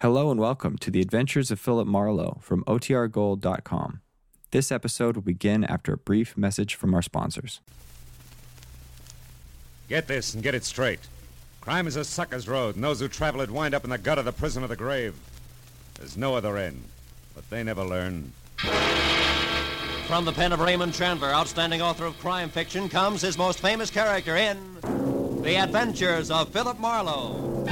Hello 0.00 0.30
and 0.30 0.38
welcome 0.38 0.78
to 0.78 0.92
the 0.92 1.00
Adventures 1.00 1.50
of 1.50 1.58
Philip 1.58 1.88
Marlowe 1.88 2.38
from 2.40 2.62
OTRGold.com. 2.66 4.00
This 4.52 4.70
episode 4.70 5.16
will 5.16 5.24
begin 5.24 5.64
after 5.64 5.92
a 5.92 5.96
brief 5.96 6.36
message 6.36 6.76
from 6.76 6.94
our 6.94 7.02
sponsors. 7.02 7.60
Get 9.88 10.06
this 10.06 10.34
and 10.34 10.42
get 10.44 10.54
it 10.54 10.62
straight. 10.64 11.00
Crime 11.60 11.88
is 11.88 11.96
a 11.96 12.04
sucker's 12.04 12.46
road, 12.46 12.76
and 12.76 12.84
those 12.84 13.00
who 13.00 13.08
travel 13.08 13.40
it 13.40 13.50
wind 13.50 13.74
up 13.74 13.82
in 13.82 13.90
the 13.90 13.98
gut 13.98 14.20
of 14.20 14.24
the 14.24 14.30
prison 14.30 14.62
of 14.62 14.68
the 14.68 14.76
grave. 14.76 15.16
There's 15.94 16.16
no 16.16 16.36
other 16.36 16.56
end, 16.56 16.80
but 17.34 17.50
they 17.50 17.64
never 17.64 17.82
learn. 17.82 18.32
From 20.06 20.24
the 20.24 20.32
pen 20.32 20.52
of 20.52 20.60
Raymond 20.60 20.94
Chandler, 20.94 21.32
outstanding 21.32 21.82
author 21.82 22.04
of 22.04 22.16
crime 22.20 22.50
fiction, 22.50 22.88
comes 22.88 23.20
his 23.20 23.36
most 23.36 23.58
famous 23.58 23.90
character 23.90 24.36
in 24.36 24.58
The 25.42 25.56
Adventures 25.56 26.30
of 26.30 26.50
Philip 26.50 26.78
Marlowe. 26.78 27.66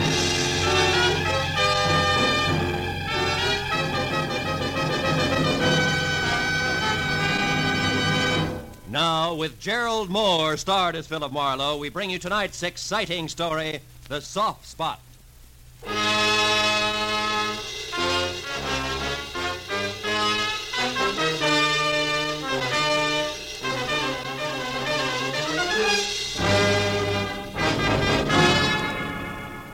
Now, 8.88 9.34
with 9.34 9.58
Gerald 9.58 10.10
Mohr 10.10 10.56
starred 10.56 10.94
as 10.94 11.08
Philip 11.08 11.32
Marlowe, 11.32 11.76
we 11.76 11.88
bring 11.88 12.08
you 12.08 12.20
tonight's 12.20 12.62
exciting 12.62 13.26
story, 13.26 13.80
The 14.08 14.20
Soft 14.20 14.64
Spot. 14.64 15.00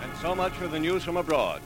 And 0.01 0.17
so 0.23 0.35
much 0.35 0.53
for 0.55 0.69
the 0.69 0.79
news 0.81 1.05
from 1.05 1.19
abroad. 1.19 1.61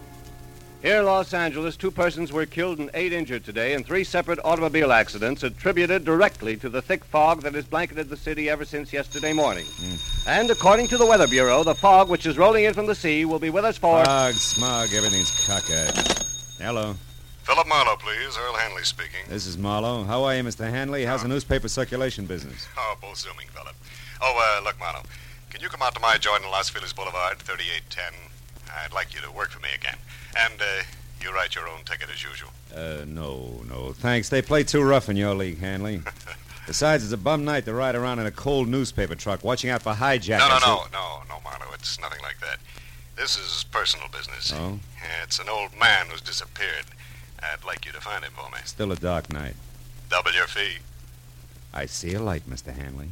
Here 0.82 0.98
in 0.98 1.06
Los 1.06 1.32
Angeles, 1.32 1.76
two 1.76 1.90
persons 1.90 2.32
were 2.32 2.46
killed 2.46 2.78
and 2.78 2.90
eight 2.94 3.12
injured 3.12 3.44
today 3.44 3.72
in 3.72 3.82
three 3.82 4.04
separate 4.04 4.38
automobile 4.44 4.92
accidents 4.92 5.42
attributed 5.42 6.04
directly 6.04 6.56
to 6.59 6.68
the 6.68 6.82
thick 6.82 7.02
fog 7.04 7.42
that 7.42 7.54
has 7.54 7.64
blanketed 7.64 8.09
the 8.09 8.16
city 8.16 8.48
ever 8.51 8.64
since 8.64 8.92
yesterday 8.92 9.32
morning. 9.32 9.64
And 10.28 10.51
according 10.51 10.88
to 10.88 10.98
the 10.98 11.06
Weather 11.06 11.26
Bureau, 11.26 11.64
the 11.64 11.74
fog 11.74 12.09
which 12.09 12.26
is 12.26 12.36
rolling 12.38 12.64
in 12.64 12.74
from 12.74 12.86
the 12.86 12.95
sea 12.95 13.24
will 13.24 13.38
be 13.38 13.51
with 13.51 13.64
us 13.64 13.78
for. 13.78 14.04
Fog, 14.04 14.34
smog, 14.34 14.92
everything's 14.92 15.46
cockeyed. 15.46 15.96
Hello. 16.62 16.95
Philip 17.45 17.66
Marlowe, 17.68 17.96
please. 17.96 18.36
Earl 18.38 18.54
Hanley 18.54 18.84
speaking. 18.84 19.24
This 19.29 19.46
is 19.46 19.56
Marlowe. 19.56 20.04
How 20.04 20.24
are 20.24 20.36
you, 20.36 20.42
Mr. 20.42 20.68
Hanley? 20.68 21.04
How's 21.04 21.23
the 21.23 21.29
newspaper 21.29 21.68
circulation 21.68 22.26
business? 22.26 22.66
Oh, 22.76 22.96
both 23.01 23.16
zooming, 23.16 23.46
Philip. 23.48 23.74
Oh, 24.20 24.58
uh, 24.60 24.64
look, 24.64 24.79
Marlowe. 24.79 25.02
Can 25.51 25.60
you 25.62 25.68
come 25.68 25.80
out 25.82 25.95
to 25.95 26.01
my 26.01 26.18
joint 26.18 26.45
in 26.45 26.51
Los 26.51 26.68
Feliz 26.68 26.92
Boulevard, 26.92 27.38
3810? 27.38 28.12
I'd 28.84 28.92
like 28.92 29.14
you 29.14 29.20
to 29.23 29.30
work 29.30 29.51
for 29.51 29.60
me 29.60 29.68
again. 29.74 29.96
And, 30.38 30.60
uh, 30.60 30.82
you 31.20 31.32
write 31.32 31.54
your 31.54 31.68
own 31.68 31.82
ticket 31.84 32.09
as 32.12 32.23
usual. 32.23 32.51
Uh, 32.74 33.04
no, 33.06 33.62
no. 33.68 33.92
Thanks. 33.92 34.29
They 34.29 34.42
play 34.42 34.62
too 34.65 34.82
rough 34.82 35.09
in 35.09 35.16
your 35.16 35.34
league, 35.34 35.59
Hanley. 35.59 36.02
Besides, 36.66 37.04
it's 37.04 37.12
a 37.12 37.16
bum 37.16 37.45
night 37.45 37.65
to 37.66 37.74
ride 37.74 37.95
around 37.95 38.18
in 38.18 38.26
a 38.26 38.30
cold 38.30 38.68
newspaper 38.68 39.14
truck 39.14 39.45
watching 39.45 39.70
out 39.70 39.82
for 39.82 39.95
hijackers. 39.95 40.48
No, 40.48 40.59
no, 40.59 40.76
no, 40.76 40.84
no, 40.92 41.23
no, 41.29 41.40
Marlowe. 41.45 41.73
It's 41.74 42.01
nothing 42.01 42.20
like 42.23 42.40
that. 42.40 42.59
This 43.16 43.38
is 43.38 43.64
personal 43.70 44.09
business. 44.09 44.52
Oh? 44.54 44.79
Yeah, 45.02 45.23
it's 45.23 45.38
an 45.38 45.48
old 45.48 45.70
man 45.79 46.07
who's 46.09 46.20
disappeared. 46.20 46.84
I'd 47.40 47.64
like 47.64 47.87
you 47.87 47.92
to 47.92 48.01
find 48.01 48.24
him 48.24 48.32
for 48.34 48.51
me. 48.51 48.59
Still 48.64 48.92
a 48.92 48.96
dark 48.96 49.32
night. 49.32 49.54
Double 50.10 50.32
your 50.32 50.46
fee. 50.46 50.79
I 51.73 51.87
see 51.87 52.14
a 52.14 52.20
light, 52.20 52.42
Mr. 52.48 52.74
Hanley. 52.76 53.09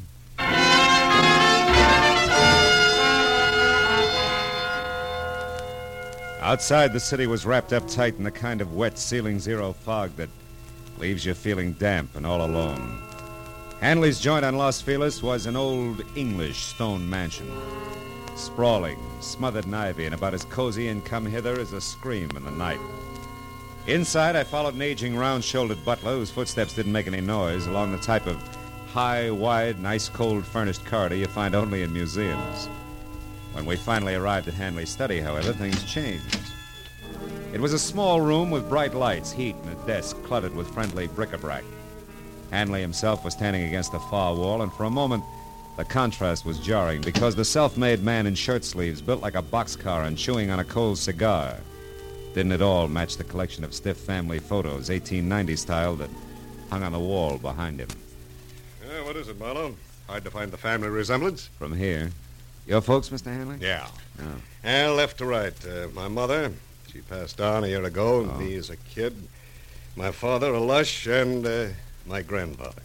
Outside, 6.44 6.92
the 6.92 7.00
city 7.00 7.26
was 7.26 7.46
wrapped 7.46 7.72
up 7.72 7.88
tight 7.88 8.16
in 8.18 8.24
the 8.24 8.30
kind 8.30 8.60
of 8.60 8.74
wet 8.74 8.98
ceiling 8.98 9.40
zero 9.40 9.72
fog 9.72 10.14
that 10.16 10.28
leaves 10.98 11.24
you 11.24 11.32
feeling 11.32 11.72
damp 11.72 12.14
and 12.16 12.26
all 12.26 12.44
alone. 12.44 13.00
Hanley's 13.80 14.20
joint 14.20 14.44
on 14.44 14.58
Los 14.58 14.82
Feliz 14.82 15.22
was 15.22 15.46
an 15.46 15.56
old 15.56 16.02
English 16.14 16.64
stone 16.64 17.08
mansion. 17.08 17.50
Sprawling, 18.36 18.98
smothered 19.22 19.64
in 19.64 19.72
ivy, 19.72 20.04
and 20.04 20.14
about 20.14 20.34
as 20.34 20.44
cozy 20.44 20.88
and 20.88 21.02
come 21.02 21.24
hither 21.24 21.58
as 21.58 21.72
a 21.72 21.80
scream 21.80 22.28
in 22.36 22.44
the 22.44 22.50
night. 22.50 22.80
Inside, 23.86 24.36
I 24.36 24.44
followed 24.44 24.74
an 24.74 24.82
aging, 24.82 25.16
round 25.16 25.42
shouldered 25.42 25.82
butler 25.82 26.16
whose 26.16 26.30
footsteps 26.30 26.74
didn't 26.74 26.92
make 26.92 27.06
any 27.06 27.22
noise 27.22 27.66
along 27.66 27.92
the 27.92 27.98
type 27.98 28.26
of 28.26 28.36
high, 28.88 29.30
wide, 29.30 29.80
nice, 29.80 30.10
cold 30.10 30.44
furnished 30.44 30.84
corridor 30.84 31.16
you 31.16 31.26
find 31.26 31.54
only 31.54 31.84
in 31.84 31.92
museums. 31.94 32.68
When 33.54 33.66
we 33.66 33.76
finally 33.76 34.16
arrived 34.16 34.48
at 34.48 34.54
Hanley's 34.54 34.90
study, 34.90 35.20
however, 35.20 35.52
things 35.52 35.84
changed. 35.84 36.43
It 37.54 37.60
was 37.60 37.72
a 37.72 37.78
small 37.78 38.20
room 38.20 38.50
with 38.50 38.68
bright 38.68 38.94
lights, 38.94 39.30
heat, 39.30 39.54
and 39.62 39.72
a 39.72 39.86
desk 39.86 40.20
cluttered 40.24 40.56
with 40.56 40.68
friendly 40.74 41.06
bric-a-brac. 41.06 41.62
Hanley 42.50 42.80
himself 42.80 43.24
was 43.24 43.32
standing 43.32 43.62
against 43.62 43.92
the 43.92 44.00
far 44.00 44.34
wall, 44.34 44.62
and 44.62 44.72
for 44.72 44.82
a 44.82 44.90
moment, 44.90 45.22
the 45.76 45.84
contrast 45.84 46.44
was 46.44 46.58
jarring 46.58 47.00
because 47.00 47.36
the 47.36 47.44
self-made 47.44 48.02
man 48.02 48.26
in 48.26 48.34
shirt 48.34 48.64
sleeves, 48.64 49.00
built 49.00 49.22
like 49.22 49.36
a 49.36 49.42
boxcar 49.42 50.04
and 50.04 50.18
chewing 50.18 50.50
on 50.50 50.58
a 50.58 50.64
cold 50.64 50.98
cigar, 50.98 51.54
didn't 52.34 52.50
at 52.50 52.60
all 52.60 52.88
match 52.88 53.18
the 53.18 53.22
collection 53.24 53.62
of 53.62 53.72
stiff 53.72 53.98
family 53.98 54.40
photos, 54.40 54.90
1890 54.90 55.54
style, 55.54 55.94
that 55.94 56.10
hung 56.70 56.82
on 56.82 56.90
the 56.90 56.98
wall 56.98 57.38
behind 57.38 57.78
him. 57.78 57.88
Uh, 58.82 59.04
what 59.04 59.14
is 59.14 59.28
it, 59.28 59.38
Marlowe? 59.38 59.76
Hard 60.08 60.24
to 60.24 60.30
find 60.32 60.50
the 60.50 60.58
family 60.58 60.88
resemblance? 60.88 61.50
From 61.56 61.72
here, 61.72 62.10
your 62.66 62.80
folks, 62.80 63.10
Mr. 63.10 63.26
Hanley? 63.26 63.58
Yeah. 63.60 63.86
Oh. 64.64 64.94
Left 64.96 65.18
to 65.18 65.24
right. 65.24 65.54
Uh, 65.64 65.86
my 65.94 66.08
mother, 66.08 66.52
she 66.94 67.00
passed 67.00 67.40
on 67.40 67.64
a 67.64 67.66
year 67.66 67.82
ago. 67.82 68.30
Oh. 68.32 68.38
Me 68.38 68.54
as 68.54 68.70
a 68.70 68.76
kid. 68.76 69.16
My 69.96 70.12
father, 70.12 70.54
a 70.54 70.60
lush, 70.60 71.06
and 71.06 71.44
uh, 71.44 71.66
my 72.06 72.22
grandfather. 72.22 72.82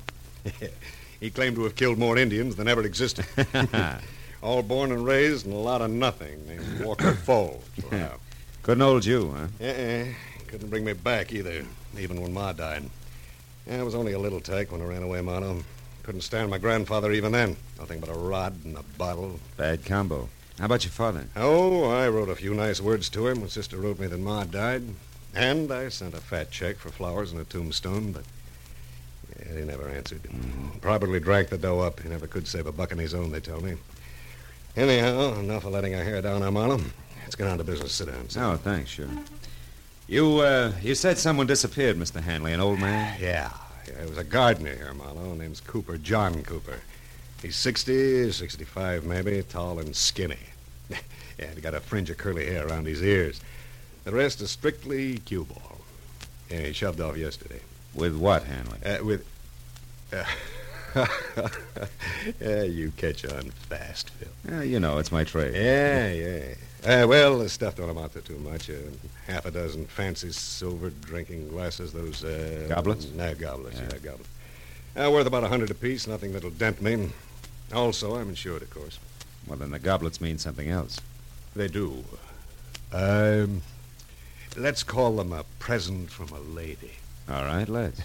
he 1.19 1.29
claimed 1.29 1.55
to 1.57 1.63
have 1.65 1.75
killed 1.75 1.99
more 1.99 2.17
Indians 2.17 2.55
than 2.55 2.67
ever 2.67 2.81
existed. 2.81 3.25
All 4.41 4.63
born 4.63 4.91
and 4.91 5.05
raised 5.05 5.45
in 5.45 5.51
a 5.51 5.59
lot 5.59 5.83
of 5.83 5.91
nothing 5.91 6.47
named 6.47 6.83
Walker 6.83 7.13
Falls. 7.25 7.63
Wow. 7.91 8.15
Couldn't 8.63 8.81
hold 8.81 9.05
you, 9.05 9.31
huh? 9.31 9.47
Uh-uh. 9.63 10.05
Couldn't 10.47 10.69
bring 10.69 10.85
me 10.85 10.93
back 10.93 11.31
either, 11.31 11.63
even 11.99 12.19
when 12.19 12.33
Ma 12.33 12.51
died. 12.51 12.89
I 13.69 13.83
was 13.83 13.93
only 13.93 14.13
a 14.13 14.19
little 14.19 14.39
tyke 14.39 14.71
when 14.71 14.81
I 14.81 14.85
ran 14.85 15.03
away, 15.03 15.21
Mono. 15.21 15.63
Couldn't 16.01 16.21
stand 16.21 16.49
my 16.49 16.57
grandfather 16.57 17.11
even 17.11 17.31
then. 17.31 17.55
Nothing 17.77 17.99
but 17.99 18.09
a 18.09 18.13
rod 18.13 18.55
and 18.65 18.75
a 18.75 18.83
bottle. 18.97 19.39
Bad 19.55 19.85
combo. 19.85 20.29
How 20.59 20.65
about 20.65 20.83
your 20.83 20.91
father? 20.91 21.25
Oh, 21.37 21.89
I 21.89 22.09
wrote 22.09 22.27
a 22.27 22.35
few 22.35 22.53
nice 22.53 22.81
words 22.81 23.07
to 23.11 23.27
him 23.27 23.39
when 23.39 23.49
Sister 23.49 23.77
wrote 23.77 23.97
me 23.97 24.07
that 24.07 24.19
Ma 24.19 24.43
died. 24.43 24.83
And 25.33 25.71
I 25.71 25.87
sent 25.87 26.13
a 26.13 26.17
fat 26.19 26.51
check 26.51 26.75
for 26.75 26.89
flowers 26.89 27.31
and 27.31 27.39
a 27.39 27.45
tombstone, 27.45 28.11
but 28.11 28.23
yeah, 29.39 29.59
he 29.59 29.63
never 29.63 29.87
answered. 29.87 30.21
Probably 30.81 31.21
drank 31.21 31.47
the 31.47 31.57
dough 31.57 31.79
up. 31.79 32.01
He 32.01 32.09
never 32.09 32.27
could 32.27 32.45
save 32.45 32.67
a 32.67 32.73
buck 32.73 32.91
on 32.91 32.97
his 32.97 33.13
own, 33.13 33.31
they 33.31 33.39
tell 33.39 33.61
me. 33.61 33.75
Anyhow, 34.75 35.39
enough 35.39 35.63
of 35.63 35.71
letting 35.71 35.95
our 35.95 36.03
hair 36.03 36.21
down, 36.21 36.41
Armano. 36.41 36.83
Let's 37.23 37.35
get 37.35 37.47
on 37.47 37.57
to 37.57 37.63
business. 37.63 37.93
Sit 37.93 38.07
down. 38.07 38.27
sit 38.27 38.41
Oh, 38.41 38.57
thanks, 38.57 38.89
sure. 38.89 39.07
You, 40.07 40.39
uh, 40.39 40.73
you 40.81 40.93
said 40.93 41.17
someone 41.17 41.47
disappeared, 41.47 41.95
Mr. 41.95 42.21
Hanley, 42.21 42.51
an 42.51 42.59
old 42.59 42.79
man? 42.79 43.17
Yeah, 43.21 43.53
yeah, 43.87 44.01
it 44.01 44.09
was 44.09 44.17
a 44.17 44.25
gardener 44.25 44.75
here, 44.75 44.93
Marlowe. 44.93 45.35
Name's 45.35 45.61
Cooper, 45.61 45.97
John 45.97 46.43
Cooper. 46.43 46.79
He's 47.41 47.55
60, 47.55 48.31
65 48.31 49.05
maybe, 49.05 49.41
tall 49.43 49.79
and 49.79 49.95
skinny. 49.95 50.35
yeah, 50.89 51.53
he 51.55 51.61
got 51.61 51.73
a 51.73 51.79
fringe 51.79 52.09
of 52.09 52.17
curly 52.17 52.45
hair 52.45 52.67
around 52.67 52.85
his 52.85 53.01
ears. 53.01 53.39
The 54.03 54.11
rest 54.11 54.41
is 54.41 54.51
strictly 54.51 55.19
cue 55.19 55.45
ball. 55.45 55.77
Yeah, 56.49 56.61
he 56.61 56.73
shoved 56.73 56.99
off 56.99 57.15
yesterday. 57.15 57.61
With 57.93 58.15
what, 58.15 58.43
Hanley? 58.43 58.79
Uh, 58.83 59.03
with. 59.03 59.25
Uh, 60.11 60.23
yeah, 62.41 62.63
you 62.63 62.91
catch 62.97 63.23
on 63.25 63.51
fast, 63.51 64.09
Phil. 64.11 64.29
Yeah, 64.49 64.63
you 64.63 64.79
know, 64.79 64.97
it's 64.97 65.11
my 65.11 65.23
trade. 65.23 65.53
Yeah, 65.55 66.11
yeah. 66.11 67.03
Uh, 67.03 67.07
well, 67.07 67.37
the 67.37 67.49
stuff 67.49 67.75
don't 67.75 67.89
amount 67.89 68.13
to 68.13 68.21
too 68.21 68.37
much. 68.39 68.69
Uh, 68.69 68.73
half 69.27 69.45
a 69.45 69.51
dozen 69.51 69.85
fancy 69.85 70.31
silver 70.31 70.89
drinking 70.89 71.49
glasses. 71.49 71.93
Those 71.93 72.23
uh, 72.23 72.65
Goblets? 72.67 73.07
No, 73.15 73.33
goblets. 73.35 73.77
Yeah. 73.77 73.89
Yeah, 73.91 73.99
goblets. 73.99 74.29
Uh, 74.95 75.11
worth 75.11 75.27
about 75.27 75.43
a 75.43 75.47
hundred 75.47 75.69
apiece. 75.71 76.07
Nothing 76.07 76.33
that'll 76.33 76.49
dent 76.49 76.81
me. 76.81 77.09
Also, 77.73 78.15
I'm 78.15 78.29
insured, 78.29 78.61
of 78.61 78.69
course. 78.69 78.99
Well, 79.47 79.57
then 79.57 79.71
the 79.71 79.79
goblets 79.79 80.21
mean 80.21 80.37
something 80.37 80.69
else. 80.69 80.99
They 81.55 81.67
do. 81.67 82.03
Um, 82.91 83.61
let's 84.57 84.83
call 84.83 85.15
them 85.15 85.31
a 85.31 85.43
present 85.59 86.09
from 86.09 86.29
a 86.29 86.39
lady. 86.39 86.91
All 87.29 87.43
right, 87.43 87.67
let's. 87.67 88.01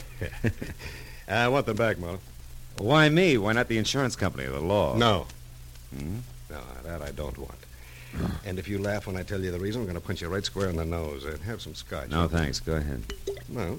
I 1.28 1.48
want 1.48 1.66
them 1.66 1.76
back, 1.76 1.98
Marlowe. 1.98 2.20
Why 2.78 3.08
me? 3.08 3.38
Why 3.38 3.52
not 3.52 3.68
the 3.68 3.78
insurance 3.78 4.16
company 4.16 4.44
or 4.44 4.50
the 4.52 4.60
law? 4.60 4.96
No. 4.96 5.26
Hmm? 5.96 6.18
No, 6.50 6.60
that 6.84 7.02
I 7.02 7.10
don't 7.12 7.38
want. 7.38 7.58
And 8.46 8.58
if 8.58 8.68
you 8.68 8.78
laugh 8.78 9.06
when 9.06 9.16
I 9.16 9.22
tell 9.22 9.40
you 9.40 9.50
the 9.50 9.58
reason, 9.58 9.80
I'm 9.80 9.86
going 9.86 10.00
to 10.00 10.06
punch 10.06 10.20
you 10.22 10.28
right 10.28 10.44
square 10.44 10.68
in 10.68 10.76
the 10.76 10.84
nose. 10.84 11.24
And 11.24 11.40
have 11.42 11.60
some 11.60 11.74
scotch. 11.74 12.10
No, 12.10 12.28
thanks. 12.28 12.60
Go 12.60 12.76
ahead. 12.76 13.02
Well, 13.48 13.78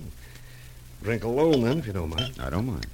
drink 1.04 1.24
alone 1.24 1.62
then, 1.62 1.80
if 1.80 1.88
you 1.88 1.94
don't 1.94 2.10
mind. 2.10 2.36
I 2.42 2.50
don't 2.50 2.66
mind. 2.66 2.86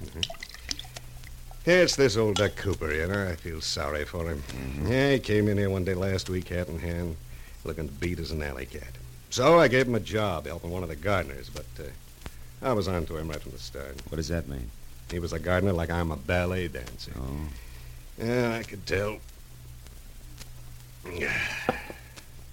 Yeah, 1.64 1.74
it's 1.74 1.94
this 1.94 2.16
old 2.16 2.36
Duck 2.36 2.56
Cooper, 2.56 2.92
you 2.92 3.06
know. 3.06 3.28
I 3.28 3.36
feel 3.36 3.60
sorry 3.60 4.04
for 4.04 4.28
him. 4.28 4.42
Yeah, 4.84 5.12
he 5.12 5.20
came 5.20 5.46
in 5.46 5.58
here 5.58 5.70
one 5.70 5.84
day 5.84 5.94
last 5.94 6.28
week, 6.28 6.48
hat 6.48 6.68
in 6.68 6.80
hand, 6.80 7.16
looking 7.64 7.86
beat 7.86 8.18
as 8.18 8.32
an 8.32 8.42
alley 8.42 8.66
cat. 8.66 8.90
So 9.30 9.60
I 9.60 9.68
gave 9.68 9.86
him 9.86 9.94
a 9.94 10.00
job 10.00 10.46
helping 10.46 10.70
one 10.70 10.82
of 10.82 10.88
the 10.88 10.96
gardeners, 10.96 11.48
but 11.48 11.66
uh, 11.78 11.84
I 12.62 12.72
was 12.72 12.88
on 12.88 13.06
to 13.06 13.16
him 13.16 13.28
right 13.28 13.40
from 13.40 13.52
the 13.52 13.58
start. 13.58 13.94
What 14.08 14.16
does 14.16 14.28
that 14.28 14.48
mean? 14.48 14.70
He 15.10 15.20
was 15.20 15.32
a 15.32 15.38
gardener 15.38 15.72
like 15.72 15.90
I'm 15.90 16.10
a 16.10 16.16
ballet 16.16 16.66
dancer. 16.66 17.12
Oh. 17.16 17.46
Yeah, 18.18 18.58
I 18.58 18.64
could 18.64 18.84
tell. 18.84 19.18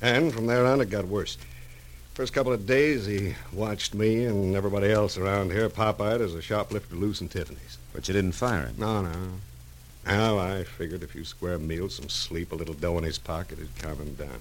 And 0.01 0.33
from 0.33 0.45
there 0.45 0.65
on, 0.65 0.81
it 0.81 0.89
got 0.89 1.06
worse. 1.06 1.38
First 2.13 2.33
couple 2.33 2.53
of 2.53 2.67
days, 2.67 3.06
he 3.06 3.33
watched 3.53 3.95
me 3.95 4.25
and 4.25 4.56
everybody 4.56 4.91
else 4.91 5.17
around 5.17 5.51
here 5.51 5.67
pop-eyed 5.69 6.21
as 6.21 6.35
a 6.35 6.41
shoplifter 6.41 6.95
loose 6.95 7.21
in 7.21 7.29
Tiffany's. 7.29 7.77
But 7.99 8.07
you 8.07 8.13
didn't 8.13 8.31
fire 8.31 8.65
him. 8.67 8.75
No, 8.77 9.01
no. 9.01 9.11
Now, 10.05 10.39
I 10.39 10.63
figured 10.63 11.03
a 11.03 11.07
few 11.07 11.25
square 11.25 11.59
meals, 11.59 11.95
some 11.95 12.07
sleep, 12.07 12.53
a 12.53 12.55
little 12.55 12.73
dough 12.73 12.97
in 12.97 13.03
his 13.03 13.17
pocket 13.17 13.59
would 13.59 13.77
calm 13.77 13.97
him 13.97 14.13
down. 14.13 14.39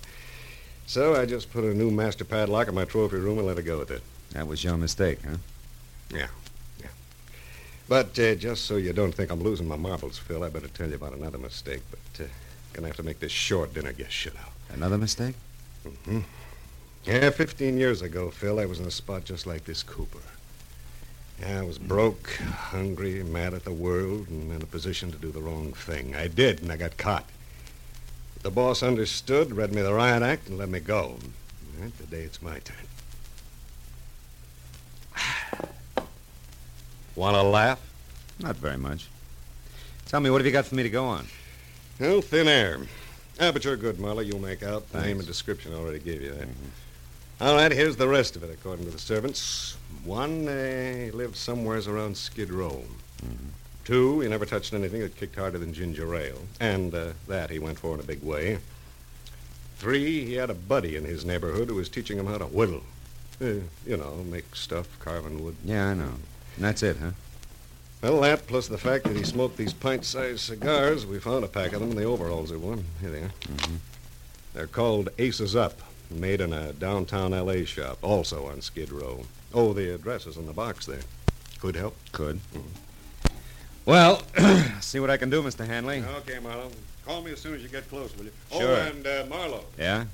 So 0.87 1.17
I 1.17 1.27
just 1.27 1.53
put 1.53 1.65
a 1.65 1.75
new 1.75 1.91
master 1.91 2.25
padlock 2.25 2.69
in 2.69 2.77
my 2.77 2.85
trophy 2.85 3.17
room 3.17 3.37
and 3.37 3.49
let 3.49 3.59
it 3.59 3.65
go 3.65 3.81
with 3.81 3.91
it. 3.91 4.01
That 4.31 4.47
was 4.47 4.63
your 4.63 4.77
mistake, 4.77 5.19
huh? 5.29 5.39
Yeah, 6.15 6.29
yeah. 6.81 6.87
But 7.89 8.17
uh, 8.21 8.37
just 8.37 8.67
so 8.67 8.77
you 8.77 8.93
don't 8.93 9.13
think 9.13 9.33
I'm 9.33 9.43
losing 9.43 9.67
my 9.67 9.75
marbles, 9.75 10.19
Phil, 10.19 10.45
I 10.45 10.51
better 10.51 10.69
tell 10.69 10.89
you 10.89 10.95
about 10.95 11.15
another 11.15 11.39
mistake. 11.39 11.81
But 11.91 12.27
uh, 12.27 12.29
gonna 12.75 12.87
have 12.87 12.97
to 12.99 13.03
make 13.03 13.19
this 13.19 13.33
short 13.33 13.75
dinner 13.75 13.93
guest 13.93 14.13
shut 14.13 14.37
out. 14.37 14.53
Another 14.73 14.99
mistake? 14.99 15.35
Mm-hmm. 15.85 16.21
Yeah, 17.07 17.31
15 17.31 17.77
years 17.77 18.03
ago, 18.03 18.31
Phil, 18.31 18.61
I 18.61 18.67
was 18.67 18.79
in 18.79 18.87
a 18.87 18.93
spot 18.93 19.25
just 19.25 19.49
like 19.49 19.65
this 19.65 19.83
Cooper. 19.83 20.21
Yeah, 21.41 21.61
I 21.61 21.63
was 21.65 21.79
broke, 21.79 22.31
hungry, 22.31 23.23
mad 23.23 23.55
at 23.55 23.65
the 23.65 23.73
world, 23.73 24.29
and 24.29 24.53
in 24.53 24.61
a 24.61 24.67
position 24.67 25.13
to 25.13 25.19
do 25.19 25.31
the 25.31 25.41
wrong 25.41 25.73
thing. 25.73 26.17
I 26.17 26.27
did, 26.27 26.63
and 26.63 26.73
I 26.73 26.77
got 26.77 26.97
caught. 26.97 27.27
The 28.43 28.51
boss 28.51 28.83
understood, 28.83 29.53
read 29.53 29.73
me 29.73 29.83
the 29.83 29.95
riot 29.95 30.23
act, 30.23 30.49
and 30.49 30.59
let 30.59 30.69
me 30.69 30.81
go. 30.81 31.17
And 31.81 31.97
today 31.99 32.23
it's 32.23 32.43
my 32.43 32.59
turn. 32.59 32.77
Want 37.15 37.37
to 37.37 37.43
laugh? 37.43 37.81
Not 38.41 38.57
very 38.57 38.79
much. 38.79 39.09
Tell 40.07 40.21
me, 40.21 40.31
what 40.31 40.41
have 40.41 40.47
you 40.47 40.53
got 40.53 40.67
for 40.67 40.75
me 40.75 40.83
to 40.83 40.91
go 40.91 41.05
on? 41.05 41.27
Well, 42.01 42.21
thin 42.21 42.49
air. 42.49 42.79
Ah, 43.41 43.53
but 43.53 43.65
you're 43.65 43.77
good, 43.77 44.01
Marlowe. 44.01 44.21
You'll 44.21 44.41
make 44.41 44.63
out. 44.65 44.91
The 44.91 45.03
name 45.03 45.19
and 45.19 45.27
description 45.27 45.73
I 45.73 45.77
already 45.77 46.01
gave 46.01 46.23
you 46.23 46.33
that. 46.33 46.49
All 47.41 47.55
right, 47.55 47.71
here's 47.71 47.95
the 47.95 48.09
rest 48.09 48.35
of 48.35 48.43
it, 48.43 48.51
according 48.51 48.87
to 48.87 48.91
the 48.91 48.99
servants. 48.99 49.77
One, 50.05 50.49
uh, 50.49 50.95
he 51.05 51.13
lived 51.13 51.37
somewheres 51.37 51.87
around 51.87 52.17
Skid 52.17 52.51
Row. 52.51 52.83
Two, 53.85 54.19
he 54.21 54.29
never 54.29 54.45
touched 54.45 54.75
anything 54.75 55.03
that 55.03 55.17
kicked 55.17 55.37
harder 55.37 55.57
than 55.57 55.73
ginger 55.73 56.17
ale. 56.17 56.41
And 56.59 56.93
uh, 56.93 57.13
that 57.29 57.51
he 57.51 57.61
went 57.61 57.79
for 57.79 57.95
in 57.95 58.01
a 58.01 58.03
big 58.03 58.25
way. 58.25 58.59
Three, 59.77 60.25
he 60.25 60.35
had 60.35 60.51
a 60.51 60.55
buddy 60.55 60.97
in 60.97 61.05
his 61.05 61.25
neighborhood 61.25 61.69
who 61.69 61.77
was 61.77 61.89
teaching 61.89 62.19
him 62.19 62.27
how 62.27 62.39
to 62.39 62.45
whittle. 62.47 62.83
Uh, 63.41 63.61
you 63.87 63.97
know, 63.97 64.17
make 64.29 64.57
stuff, 64.57 64.89
carving 64.99 65.45
wood. 65.45 65.55
Yeah, 65.65 65.91
I 65.91 65.95
know. 65.95 66.15
And 66.57 66.65
that's 66.65 66.83
it, 66.83 66.97
huh? 67.01 67.13
Well, 68.03 68.21
that 68.23 68.49
plus 68.49 68.67
the 68.67 68.79
fact 68.79 69.05
that 69.05 69.17
he 69.17 69.23
smoked 69.23 69.57
these 69.57 69.73
pint-sized 69.73 70.41
cigars, 70.41 71.07
we 71.07 71.21
found 71.21 71.45
a 71.45 71.49
pack 71.49 71.73
of 71.73 71.81
them 71.81 71.93
in 71.93 71.97
the 71.97 72.03
overalls 72.03 72.51
he 72.51 72.57
wore. 72.57 72.79
Here 73.01 73.11
they 73.11 73.23
are. 73.23 73.31
They're 74.55 74.67
called 74.67 75.11
Aces 75.19 75.55
Up, 75.55 75.81
made 76.11 76.41
in 76.41 76.53
a 76.53 76.73
downtown 76.73 77.35
L.A. 77.35 77.65
shop, 77.65 77.99
also 78.03 78.47
on 78.47 78.61
Skid 78.61 78.91
Row. 78.91 79.25
Oh, 79.55 79.73
the 79.73 79.95
address 79.95 80.27
is 80.27 80.37
in 80.37 80.47
the 80.47 80.53
box 80.53 80.87
there. 80.87 81.01
Could 81.61 81.75
help. 81.77 81.97
Could. 82.13 82.41
Well, 83.85 84.23
see 84.81 85.01
what 85.01 85.11
I 85.11 85.17
can 85.17 85.31
do, 85.31 85.43
Mr. 85.43 85.67
Hanley. 85.67 86.03
Okay, 86.19 86.39
Marlowe. 86.39 86.71
Call 87.07 87.23
me 87.23 87.33
as 87.33 87.41
soon 87.41 87.55
as 87.55 87.63
you 87.63 87.69
get 87.69 87.89
close, 87.89 88.15
will 88.17 88.27
you? 88.27 88.33
Sure. 88.53 88.61
Oh, 88.63 88.75
and 88.75 89.07
uh, 89.07 89.25
Marlowe, 89.29 89.65
Yeah? 89.79 90.05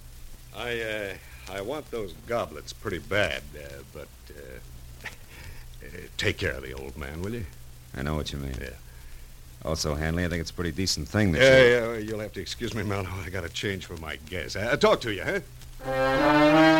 I 0.56 0.80
uh, 0.80 1.14
I 1.52 1.60
want 1.60 1.90
those 1.90 2.12
goblets 2.28 2.72
pretty 2.72 3.00
bad, 3.00 3.42
uh, 3.58 3.68
but 3.92 4.06
uh, 4.30 5.08
take 6.16 6.38
care 6.38 6.52
of 6.52 6.62
the 6.62 6.72
old 6.72 6.96
man, 6.96 7.20
will 7.20 7.34
you? 7.34 7.44
I 7.96 8.02
know 8.02 8.14
what 8.14 8.32
you 8.32 8.38
mean. 8.38 8.54
Yeah. 8.60 8.68
Also, 9.64 9.94
Hanley, 9.96 10.24
I 10.24 10.28
think 10.28 10.40
it's 10.42 10.50
a 10.50 10.54
pretty 10.54 10.70
decent 10.70 11.08
thing 11.08 11.32
that 11.32 11.40
Yeah, 11.42 11.58
you... 11.58 11.92
yeah. 11.94 11.98
You'll 11.98 12.20
have 12.20 12.32
to 12.34 12.40
excuse 12.40 12.72
me, 12.74 12.84
Marlowe. 12.84 13.08
I 13.26 13.30
got 13.30 13.42
to 13.42 13.48
change 13.48 13.86
for 13.86 13.96
my 13.96 14.16
guess. 14.30 14.54
Uh, 14.54 14.76
talk 14.76 15.00
to 15.00 15.12
you, 15.12 15.24
huh? 15.24 15.40
I 15.86 16.72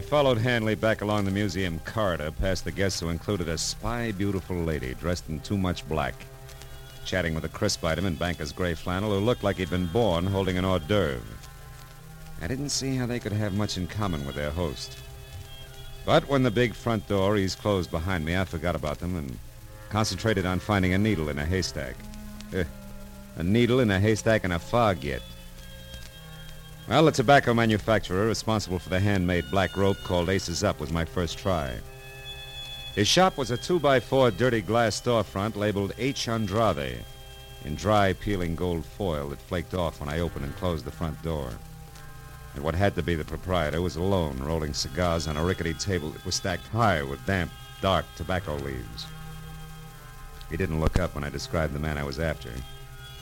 followed 0.00 0.38
Hanley 0.38 0.74
back 0.74 1.02
along 1.02 1.26
the 1.26 1.30
museum 1.30 1.78
corridor 1.84 2.30
past 2.30 2.64
the 2.64 2.72
guests 2.72 2.98
who 2.98 3.10
included 3.10 3.48
a 3.48 3.58
spy 3.58 4.10
beautiful 4.12 4.56
lady 4.56 4.94
dressed 4.94 5.28
in 5.28 5.40
too 5.40 5.58
much 5.58 5.86
black, 5.86 6.14
chatting 7.04 7.34
with 7.34 7.44
a 7.44 7.50
crisp 7.50 7.84
item 7.84 8.06
in 8.06 8.14
banker's 8.14 8.52
gray 8.52 8.72
flannel 8.74 9.10
who 9.10 9.18
looked 9.18 9.42
like 9.42 9.56
he'd 9.58 9.68
been 9.68 9.86
born 9.88 10.24
holding 10.24 10.56
an 10.56 10.64
hors 10.64 10.80
d'oeuvre. 10.80 11.20
I 12.40 12.46
didn't 12.46 12.70
see 12.70 12.96
how 12.96 13.04
they 13.04 13.18
could 13.18 13.32
have 13.32 13.52
much 13.52 13.76
in 13.76 13.86
common 13.86 14.24
with 14.24 14.34
their 14.34 14.50
host. 14.50 14.96
But 16.06 16.26
when 16.26 16.42
the 16.42 16.50
big 16.50 16.72
front 16.74 17.06
door 17.06 17.36
eased 17.36 17.58
closed 17.58 17.90
behind 17.90 18.24
me, 18.24 18.38
I 18.38 18.46
forgot 18.46 18.76
about 18.76 18.98
them 18.98 19.14
and 19.14 19.38
concentrated 19.90 20.46
on 20.46 20.58
finding 20.58 20.94
a 20.94 20.98
needle 20.98 21.28
in 21.28 21.38
a 21.38 21.44
haystack. 21.44 21.96
Eh, 22.54 22.64
A 23.36 23.42
needle 23.42 23.80
in 23.80 23.90
a 23.90 23.98
haystack 23.98 24.44
in 24.44 24.52
a 24.52 24.58
fog 24.58 25.02
yet. 25.02 25.22
Well, 26.88 27.04
the 27.04 27.12
tobacco 27.12 27.54
manufacturer 27.54 28.26
responsible 28.26 28.78
for 28.78 28.88
the 28.88 29.00
handmade 29.00 29.50
black 29.50 29.76
rope 29.76 29.96
called 30.04 30.28
Aces 30.28 30.62
Up 30.62 30.80
was 30.80 30.92
my 30.92 31.04
first 31.04 31.38
try. 31.38 31.74
His 32.94 33.08
shop 33.08 33.38
was 33.38 33.50
a 33.50 33.56
two-by-four 33.56 34.32
dirty 34.32 34.60
glass 34.60 35.00
storefront 35.00 35.56
labeled 35.56 35.94
H. 35.96 36.28
Andrade 36.28 37.04
in 37.64 37.74
dry, 37.74 38.12
peeling 38.12 38.54
gold 38.54 38.84
foil 38.84 39.28
that 39.28 39.40
flaked 39.40 39.74
off 39.74 40.00
when 40.00 40.08
I 40.08 40.20
opened 40.20 40.44
and 40.44 40.56
closed 40.56 40.84
the 40.84 40.90
front 40.90 41.22
door. 41.22 41.50
And 42.54 42.62
what 42.62 42.74
had 42.74 42.94
to 42.96 43.02
be 43.02 43.14
the 43.14 43.24
proprietor 43.24 43.80
was 43.80 43.96
alone, 43.96 44.38
rolling 44.38 44.74
cigars 44.74 45.26
on 45.26 45.36
a 45.36 45.44
rickety 45.44 45.72
table 45.74 46.10
that 46.10 46.24
was 46.26 46.34
stacked 46.34 46.66
high 46.68 47.02
with 47.02 47.24
damp, 47.24 47.50
dark 47.80 48.04
tobacco 48.16 48.56
leaves. 48.56 49.06
He 50.50 50.56
didn't 50.56 50.80
look 50.80 50.98
up 50.98 51.14
when 51.14 51.24
I 51.24 51.30
described 51.30 51.72
the 51.72 51.78
man 51.78 51.96
I 51.96 52.04
was 52.04 52.20
after. 52.20 52.50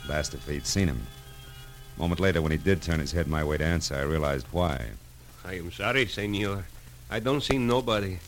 Asked 0.09 0.33
if 0.33 0.47
he'd 0.47 0.67
seen 0.67 0.89
him. 0.89 1.01
A 1.95 1.99
moment 1.99 2.19
later, 2.19 2.41
when 2.41 2.51
he 2.51 2.57
did 2.57 2.81
turn 2.81 2.99
his 2.99 3.13
head 3.13 3.27
my 3.27 3.43
way 3.43 3.57
to 3.57 3.63
answer, 3.63 3.95
I 3.95 4.01
realized 4.01 4.45
why. 4.51 4.87
I 5.45 5.53
am 5.53 5.71
sorry, 5.71 6.05
senor. 6.05 6.65
I 7.09 7.19
don't 7.19 7.41
see 7.41 7.57
nobody. 7.57 8.19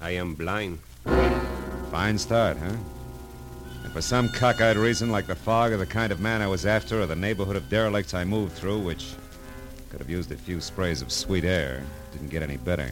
I 0.00 0.10
am 0.10 0.34
blind. 0.34 0.78
Fine 1.90 2.18
start, 2.18 2.56
huh? 2.56 2.76
And 3.84 3.92
for 3.92 4.00
some 4.00 4.28
cockeyed 4.28 4.76
reason, 4.76 5.10
like 5.10 5.26
the 5.26 5.34
fog 5.34 5.72
or 5.72 5.76
the 5.76 5.86
kind 5.86 6.10
of 6.10 6.20
man 6.20 6.40
I 6.40 6.46
was 6.46 6.64
after 6.64 7.00
or 7.00 7.06
the 7.06 7.14
neighborhood 7.14 7.56
of 7.56 7.68
derelicts 7.68 8.14
I 8.14 8.24
moved 8.24 8.52
through, 8.52 8.80
which 8.80 9.12
could 9.90 10.00
have 10.00 10.10
used 10.10 10.32
a 10.32 10.36
few 10.36 10.60
sprays 10.60 11.02
of 11.02 11.12
sweet 11.12 11.44
air, 11.44 11.82
didn't 12.12 12.30
get 12.30 12.42
any 12.42 12.56
better. 12.56 12.90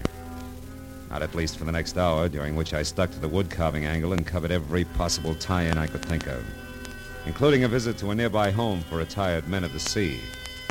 Not 1.10 1.22
at 1.22 1.34
least 1.34 1.56
for 1.56 1.64
the 1.64 1.72
next 1.72 1.98
hour, 1.98 2.28
during 2.28 2.56
which 2.56 2.74
I 2.74 2.82
stuck 2.82 3.10
to 3.10 3.18
the 3.18 3.28
wood 3.28 3.50
carving 3.50 3.86
angle 3.86 4.12
and 4.12 4.26
covered 4.26 4.50
every 4.50 4.84
possible 4.84 5.34
tie-in 5.34 5.78
I 5.78 5.86
could 5.86 6.04
think 6.04 6.26
of, 6.26 6.44
including 7.26 7.64
a 7.64 7.68
visit 7.68 7.98
to 7.98 8.10
a 8.10 8.14
nearby 8.14 8.50
home 8.50 8.80
for 8.82 8.96
retired 8.96 9.48
men 9.48 9.64
of 9.64 9.72
the 9.72 9.80
sea. 9.80 10.18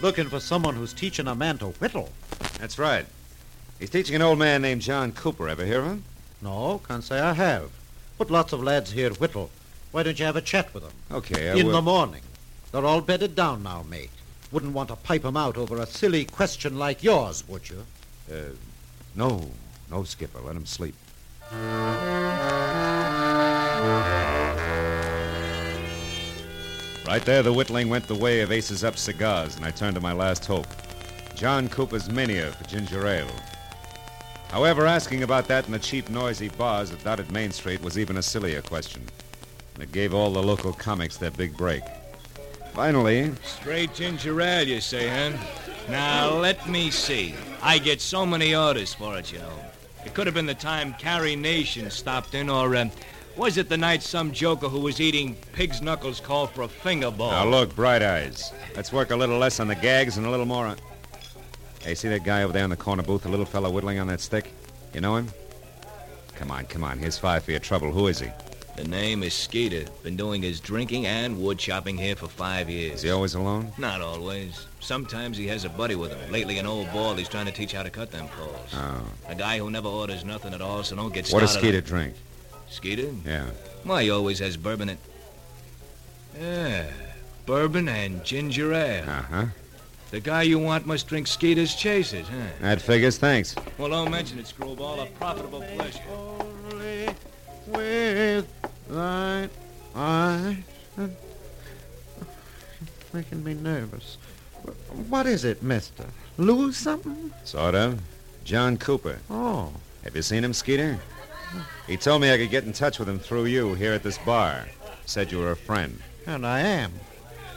Looking 0.01 0.27
for 0.29 0.39
someone 0.39 0.75
who's 0.75 0.93
teaching 0.93 1.27
a 1.27 1.35
man 1.35 1.57
to 1.59 1.67
whittle. 1.67 2.09
That's 2.59 2.79
right. 2.79 3.05
He's 3.79 3.89
teaching 3.89 4.15
an 4.15 4.21
old 4.21 4.39
man 4.39 4.61
named 4.61 4.81
John 4.81 5.11
Cooper. 5.11 5.47
Ever 5.49 5.65
hear 5.65 5.79
of 5.79 5.85
him? 5.85 6.03
No, 6.41 6.81
can't 6.87 7.03
say 7.03 7.19
I 7.19 7.33
have. 7.33 7.71
But 8.17 8.31
lots 8.31 8.53
of 8.53 8.63
lads 8.63 8.91
here 8.91 9.11
whittle. 9.11 9.49
Why 9.91 10.03
don't 10.03 10.17
you 10.19 10.25
have 10.25 10.35
a 10.35 10.41
chat 10.41 10.73
with 10.73 10.83
them? 10.83 10.93
Okay, 11.11 11.49
I 11.49 11.55
In 11.55 11.67
will. 11.67 11.73
the 11.73 11.81
morning. 11.81 12.21
They're 12.71 12.85
all 12.85 13.01
bedded 13.01 13.35
down 13.35 13.63
now, 13.63 13.83
mate. 13.83 14.09
Wouldn't 14.51 14.73
want 14.73 14.89
to 14.89 14.95
pipe 14.95 15.21
pipe 15.21 15.25
'em 15.25 15.37
out 15.37 15.57
over 15.57 15.77
a 15.77 15.85
silly 15.85 16.25
question 16.25 16.77
like 16.77 17.03
yours, 17.03 17.43
would 17.47 17.69
you? 17.69 17.85
Uh, 18.31 18.35
no, 19.15 19.51
no, 19.89 20.03
Skipper. 20.03 20.39
Let 20.41 20.55
him 20.55 20.65
sleep. 20.65 20.95
Right 27.11 27.25
there, 27.25 27.43
the 27.43 27.51
whittling 27.51 27.89
went 27.89 28.07
the 28.07 28.15
way 28.15 28.39
of 28.39 28.53
Aces 28.53 28.85
Up 28.85 28.97
cigars, 28.97 29.57
and 29.57 29.65
I 29.65 29.71
turned 29.71 29.95
to 29.95 30.01
my 30.01 30.13
last 30.13 30.45
hope 30.45 30.65
John 31.35 31.67
Cooper's 31.67 32.09
mania 32.09 32.53
for 32.53 32.63
ginger 32.69 33.05
ale. 33.05 33.27
However, 34.47 34.87
asking 34.87 35.21
about 35.21 35.45
that 35.49 35.65
in 35.65 35.73
the 35.73 35.79
cheap, 35.79 36.09
noisy 36.09 36.47
bars 36.47 36.89
that 36.89 37.03
dotted 37.03 37.29
Main 37.29 37.51
Street 37.51 37.81
was 37.81 37.99
even 37.99 38.15
a 38.15 38.23
sillier 38.23 38.61
question. 38.61 39.01
And 39.73 39.83
it 39.83 39.91
gave 39.91 40.13
all 40.13 40.31
the 40.31 40.41
local 40.41 40.71
comics 40.71 41.17
their 41.17 41.31
big 41.31 41.57
break. 41.57 41.83
Finally, 42.73 43.33
Straight 43.43 43.93
ginger 43.93 44.39
ale, 44.39 44.65
you 44.65 44.79
say, 44.79 45.09
huh? 45.09 45.37
Now, 45.89 46.33
let 46.37 46.69
me 46.69 46.91
see. 46.91 47.35
I 47.61 47.77
get 47.77 47.99
so 47.99 48.25
many 48.25 48.55
orders 48.55 48.93
for 48.93 49.17
it, 49.17 49.33
you 49.33 49.39
know. 49.39 49.59
It 50.05 50.13
could 50.13 50.27
have 50.27 50.33
been 50.33 50.45
the 50.45 50.53
time 50.53 50.93
Carrie 50.93 51.35
Nation 51.35 51.91
stopped 51.91 52.35
in, 52.35 52.49
or 52.49 52.73
um, 52.77 52.89
was 53.37 53.57
it 53.57 53.69
the 53.69 53.77
night 53.77 54.03
some 54.03 54.31
joker 54.31 54.67
who 54.67 54.79
was 54.79 54.99
eating 54.99 55.35
pig's 55.53 55.81
knuckles 55.81 56.19
called 56.19 56.51
for 56.51 56.63
a 56.63 56.67
finger 56.67 57.11
ball? 57.11 57.31
Now 57.31 57.45
look, 57.45 57.75
Bright 57.75 58.01
Eyes. 58.01 58.51
Let's 58.75 58.91
work 58.91 59.11
a 59.11 59.15
little 59.15 59.37
less 59.37 59.59
on 59.59 59.67
the 59.67 59.75
gags 59.75 60.17
and 60.17 60.25
a 60.25 60.29
little 60.29 60.45
more 60.45 60.67
on. 60.67 60.77
Hey, 61.81 61.95
see 61.95 62.09
that 62.09 62.23
guy 62.23 62.43
over 62.43 62.53
there 62.53 62.63
in 62.63 62.69
the 62.69 62.75
corner 62.75 63.03
booth, 63.03 63.23
the 63.23 63.29
little 63.29 63.45
fellow 63.45 63.69
whittling 63.69 63.99
on 63.99 64.07
that 64.07 64.21
stick? 64.21 64.53
You 64.93 65.01
know 65.01 65.15
him? 65.15 65.27
Come 66.35 66.51
on, 66.51 66.65
come 66.65 66.83
on. 66.83 66.99
Here's 66.99 67.17
five 67.17 67.43
for 67.43 67.51
your 67.51 67.59
trouble. 67.59 67.91
Who 67.91 68.07
is 68.07 68.19
he? 68.19 68.29
The 68.77 68.87
name 68.87 69.21
is 69.21 69.33
Skeeter. 69.33 69.85
Been 70.01 70.15
doing 70.15 70.41
his 70.41 70.59
drinking 70.59 71.05
and 71.05 71.41
wood 71.41 71.59
chopping 71.59 71.97
here 71.97 72.15
for 72.15 72.27
five 72.27 72.69
years. 72.69 72.95
Is 72.95 73.01
he 73.03 73.09
always 73.11 73.33
alone? 73.35 73.71
Not 73.77 74.01
always. 74.01 74.65
Sometimes 74.79 75.37
he 75.37 75.45
has 75.47 75.65
a 75.65 75.69
buddy 75.69 75.95
with 75.95 76.11
him. 76.11 76.31
Lately, 76.31 76.57
an 76.57 76.65
old 76.65 76.91
ball 76.93 77.13
he's 77.15 77.29
trying 77.29 77.45
to 77.47 77.51
teach 77.51 77.73
how 77.73 77.83
to 77.83 77.89
cut 77.89 78.11
them 78.11 78.27
poles. 78.29 78.73
Oh. 78.73 79.03
A 79.27 79.35
guy 79.35 79.57
who 79.59 79.69
never 79.69 79.87
orders 79.87 80.23
nothing 80.23 80.53
at 80.53 80.61
all, 80.61 80.83
so 80.83 80.95
don't 80.95 81.13
get 81.13 81.27
started. 81.27 81.45
What 81.45 81.51
does 81.51 81.57
Skeeter 81.59 81.77
on- 81.79 81.83
drink? 81.83 82.13
Skeeter? 82.71 83.11
Yeah. 83.25 83.45
Why, 83.83 84.03
he 84.03 84.09
always 84.09 84.39
has 84.39 84.57
bourbon 84.57 84.89
and... 84.89 84.97
Yeah, 86.39 86.89
bourbon 87.45 87.89
and 87.89 88.23
ginger 88.23 88.73
ale. 88.73 89.07
Uh-huh. 89.07 89.45
The 90.11 90.19
guy 90.21 90.43
you 90.43 90.57
want 90.57 90.85
must 90.85 91.07
drink 91.07 91.27
Skeeter's 91.27 91.75
chasers, 91.75 92.27
huh? 92.27 92.35
That 92.61 92.81
figures. 92.81 93.17
Thanks. 93.17 93.55
Well, 93.77 93.89
don't 93.89 94.09
mention 94.09 94.39
it, 94.39 94.47
Screwball. 94.47 95.01
A 95.01 95.05
profitable 95.05 95.61
pleasure. 95.61 95.99
Only 96.09 97.09
with 97.67 98.47
thine 98.89 99.49
eyes. 99.95 100.57
Making 103.13 103.43
me 103.43 103.53
nervous. 103.53 104.17
What 105.09 105.25
is 105.25 105.43
it, 105.43 105.61
mister? 105.61 106.05
Lose 106.37 106.77
something? 106.77 107.31
Sort 107.43 107.75
of. 107.75 108.01
John 108.45 108.77
Cooper. 108.77 109.19
Oh. 109.29 109.71
Have 110.03 110.15
you 110.15 110.21
seen 110.21 110.43
him, 110.43 110.53
Skeeter? 110.53 110.99
He 111.87 111.97
told 111.97 112.21
me 112.21 112.31
I 112.31 112.37
could 112.37 112.49
get 112.49 112.63
in 112.63 112.73
touch 112.73 112.99
with 112.99 113.09
him 113.09 113.19
through 113.19 113.45
you 113.45 113.73
here 113.73 113.93
at 113.93 114.03
this 114.03 114.17
bar. 114.19 114.65
Said 115.05 115.31
you 115.31 115.39
were 115.39 115.51
a 115.51 115.55
friend. 115.55 115.99
And 116.25 116.45
I 116.45 116.59
am. 116.59 116.93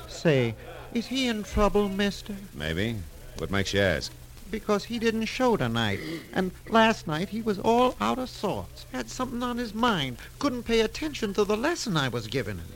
Say, 0.09 0.55
is 0.93 1.07
he 1.07 1.29
in 1.29 1.43
trouble, 1.43 1.89
mister? 1.89 2.35
Maybe. 2.55 2.97
What 3.39 3.51
makes 3.51 3.75
you 3.75 3.81
ask? 3.81 4.13
Because 4.51 4.85
he 4.85 4.99
didn't 4.99 5.27
show 5.27 5.57
tonight. 5.57 6.01
And 6.33 6.53
last 6.69 7.07
night 7.07 7.29
he 7.29 7.43
was 7.43 7.59
all 7.59 7.97
out 8.01 8.19
of 8.19 8.29
sorts. 8.29 8.87
Had 8.93 9.11
something 9.11 9.43
on 9.43 9.59
his 9.59 9.75
mind. 9.75 10.19
Couldn't 10.39 10.63
pay 10.63 10.81
attention 10.81 11.35
to 11.35 11.45
the 11.45 11.57
lesson 11.57 11.97
I 11.97 12.09
was 12.09 12.27
giving 12.27 12.59
him. 12.59 12.69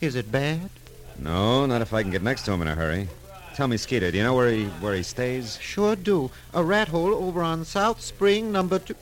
Is 0.00 0.16
it 0.16 0.32
bad? 0.32 0.70
No, 1.18 1.66
not 1.66 1.82
if 1.82 1.92
I 1.92 2.02
can 2.02 2.10
get 2.10 2.22
next 2.22 2.42
to 2.44 2.52
him 2.52 2.62
in 2.62 2.68
a 2.68 2.74
hurry. 2.74 3.08
Tell 3.54 3.68
me, 3.68 3.76
Skeeter, 3.76 4.10
do 4.10 4.16
you 4.16 4.24
know 4.24 4.34
where 4.34 4.50
he 4.50 4.64
where 4.64 4.96
he 4.96 5.04
stays? 5.04 5.58
Sure 5.60 5.94
do. 5.94 6.32
A 6.52 6.64
rat 6.64 6.88
hole 6.88 7.14
over 7.14 7.40
on 7.40 7.64
South 7.64 8.00
Spring, 8.00 8.50
number 8.50 8.80
two. 8.80 8.96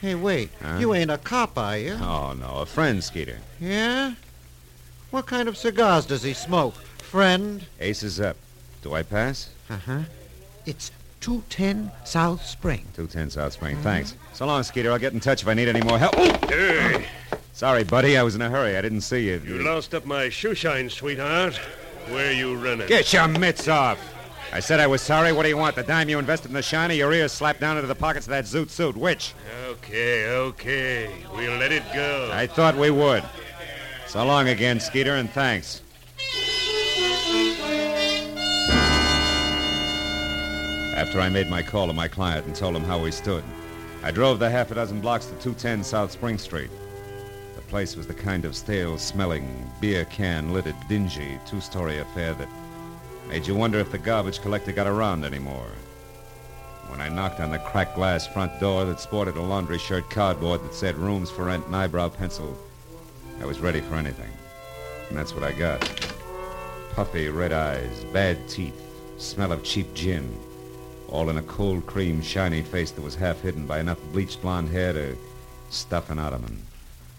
Hey, 0.00 0.14
wait. 0.14 0.50
Huh? 0.62 0.76
You 0.78 0.94
ain't 0.94 1.10
a 1.10 1.18
cop, 1.18 1.56
are 1.58 1.78
you? 1.78 1.94
Oh 1.94 2.34
no, 2.38 2.56
a 2.56 2.66
friend, 2.66 3.02
Skeeter. 3.02 3.38
Yeah? 3.60 4.14
What 5.10 5.26
kind 5.26 5.48
of 5.48 5.56
cigars 5.56 6.06
does 6.06 6.22
he 6.22 6.32
smoke? 6.32 6.74
Friend? 6.98 7.64
Aces 7.80 8.20
Up. 8.20 8.36
Do 8.82 8.94
I 8.94 9.02
pass? 9.02 9.50
Uh-huh. 9.70 10.00
It's 10.66 10.90
210 11.20 11.90
South 12.04 12.44
Spring. 12.44 12.84
210 12.94 13.30
South 13.30 13.52
Spring. 13.52 13.76
Thanks. 13.78 14.14
So 14.32 14.46
long, 14.46 14.62
Skeeter. 14.62 14.92
I'll 14.92 14.98
get 14.98 15.12
in 15.12 15.20
touch 15.20 15.42
if 15.42 15.48
I 15.48 15.54
need 15.54 15.68
any 15.68 15.80
more 15.80 15.98
help. 15.98 16.14
Oh! 16.16 17.02
Sorry, 17.52 17.84
buddy. 17.84 18.18
I 18.18 18.22
was 18.22 18.34
in 18.34 18.42
a 18.42 18.50
hurry. 18.50 18.76
I 18.76 18.82
didn't 18.82 19.00
see 19.00 19.26
you. 19.26 19.40
You 19.44 19.62
lost 19.62 19.94
up 19.94 20.04
my 20.04 20.28
shoe 20.28 20.54
shine, 20.54 20.90
sweetheart. 20.90 21.56
Where 22.08 22.32
you 22.32 22.54
running? 22.54 22.86
Get 22.86 23.12
your 23.12 23.26
mitts 23.28 23.66
off. 23.66 23.98
I 24.52 24.60
said 24.60 24.80
I 24.80 24.86
was 24.86 25.02
sorry. 25.02 25.32
What 25.32 25.42
do 25.42 25.48
you 25.48 25.56
want? 25.56 25.76
The 25.76 25.82
dime 25.82 26.08
you 26.08 26.18
invested 26.18 26.48
in 26.48 26.54
the 26.54 26.62
shiny, 26.62 26.96
your 26.96 27.12
ears 27.12 27.32
slapped 27.32 27.60
down 27.60 27.76
into 27.76 27.88
the 27.88 27.94
pockets 27.94 28.26
of 28.26 28.30
that 28.30 28.44
zoot 28.44 28.70
suit. 28.70 28.96
Which? 28.96 29.34
Okay, 29.68 30.28
okay. 30.28 31.10
We'll 31.34 31.58
let 31.58 31.72
it 31.72 31.82
go. 31.92 32.30
I 32.32 32.46
thought 32.46 32.76
we 32.76 32.90
would. 32.90 33.24
So 34.06 34.24
long 34.24 34.48
again, 34.48 34.80
Skeeter, 34.80 35.16
and 35.16 35.28
thanks. 35.30 35.82
After 40.96 41.20
I 41.20 41.28
made 41.28 41.50
my 41.50 41.62
call 41.62 41.86
to 41.88 41.92
my 41.92 42.08
client 42.08 42.46
and 42.46 42.56
told 42.56 42.74
him 42.74 42.84
how 42.84 42.98
we 42.98 43.10
stood, 43.10 43.44
I 44.02 44.10
drove 44.10 44.38
the 44.38 44.48
half 44.48 44.70
a 44.70 44.74
dozen 44.74 45.00
blocks 45.00 45.26
to 45.26 45.32
210 45.32 45.84
South 45.84 46.10
Spring 46.10 46.38
Street. 46.38 46.70
The 47.54 47.60
place 47.62 47.96
was 47.96 48.06
the 48.06 48.14
kind 48.14 48.44
of 48.44 48.56
stale 48.56 48.96
smelling, 48.96 49.70
beer 49.80 50.06
can 50.06 50.54
littered, 50.54 50.76
dingy, 50.88 51.38
two 51.44 51.60
story 51.60 51.98
affair 51.98 52.32
that 52.34 52.48
made 53.28 53.46
you 53.46 53.54
wonder 53.54 53.78
if 53.78 53.90
the 53.90 53.98
garbage 53.98 54.40
collector 54.40 54.72
got 54.72 54.86
around 54.86 55.24
anymore. 55.24 55.70
When 56.88 57.00
I 57.00 57.08
knocked 57.08 57.40
on 57.40 57.50
the 57.50 57.58
cracked 57.58 57.96
glass 57.96 58.26
front 58.26 58.58
door 58.60 58.84
that 58.84 59.00
sported 59.00 59.36
a 59.36 59.42
laundry 59.42 59.78
shirt 59.78 60.08
cardboard 60.08 60.62
that 60.62 60.74
said 60.74 60.96
rooms 60.96 61.30
for 61.30 61.46
rent 61.46 61.66
and 61.66 61.74
eyebrow 61.74 62.08
pencil, 62.08 62.56
I 63.40 63.46
was 63.46 63.60
ready 63.60 63.80
for 63.80 63.96
anything. 63.96 64.30
And 65.08 65.18
that's 65.18 65.34
what 65.34 65.42
I 65.42 65.52
got. 65.52 65.80
Puffy 66.94 67.28
red 67.28 67.52
eyes, 67.52 68.04
bad 68.12 68.48
teeth, 68.48 68.80
smell 69.18 69.52
of 69.52 69.64
cheap 69.64 69.92
gin, 69.94 70.34
all 71.08 71.28
in 71.28 71.38
a 71.38 71.42
cold 71.42 71.86
cream, 71.86 72.22
shiny 72.22 72.62
face 72.62 72.90
that 72.92 73.02
was 73.02 73.14
half 73.14 73.40
hidden 73.40 73.66
by 73.66 73.80
enough 73.80 73.98
bleached 74.12 74.40
blonde 74.40 74.70
hair 74.70 74.92
to 74.92 75.16
stuff 75.70 76.10
an 76.10 76.18
ottoman. 76.18 76.62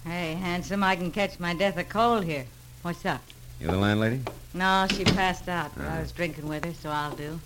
Hey, 0.06 0.34
handsome, 0.34 0.84
I 0.84 0.96
can 0.96 1.12
catch 1.12 1.40
my 1.40 1.54
death 1.54 1.78
of 1.78 1.90
cold 1.90 2.24
here. 2.24 2.46
What's 2.82 3.06
up? 3.06 3.22
You 3.60 3.68
the 3.68 3.78
landlady? 3.78 4.22
No, 4.54 4.86
she 4.92 5.04
passed 5.04 5.50
out, 5.50 5.72
but 5.76 5.88
I 5.88 6.00
was 6.00 6.12
drinking 6.12 6.48
with 6.48 6.64
her, 6.66 6.74
so 6.74 6.90
I'll 6.90 7.16
do. 7.16 7.40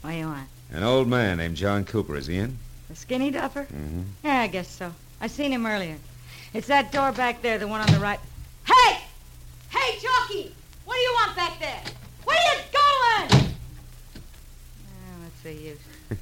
What 0.00 0.10
do 0.10 0.16
you 0.16 0.26
want? 0.26 0.48
An 0.72 0.82
old 0.82 1.06
man 1.06 1.36
named 1.36 1.56
John 1.56 1.84
Cooper. 1.84 2.16
Is 2.16 2.26
he 2.26 2.38
in? 2.38 2.58
The 2.88 2.96
skinny 2.96 3.30
duffer? 3.30 3.64
Mm-hmm. 3.64 4.02
Yeah, 4.24 4.40
I 4.40 4.46
guess 4.46 4.68
so. 4.68 4.92
I 5.20 5.26
seen 5.26 5.52
him 5.52 5.66
earlier. 5.66 5.96
It's 6.54 6.66
that 6.68 6.92
door 6.92 7.12
back 7.12 7.42
there, 7.42 7.58
the 7.58 7.68
one 7.68 7.80
on 7.80 7.86
the 7.92 7.98
right. 7.98 8.20
Hey! 8.66 9.00
Hey, 9.70 9.98
Chalky! 9.98 10.54
What 10.84 10.94
do 10.94 11.00
you 11.00 11.12
want 11.14 11.36
back 11.36 11.58
there? 11.58 11.82
Where 12.24 12.36
are 12.36 12.54
you 12.54 12.60
going? 12.72 13.50
Oh, 14.86 15.22
what's 15.22 15.42
the 15.42 15.52
use? 15.52 15.78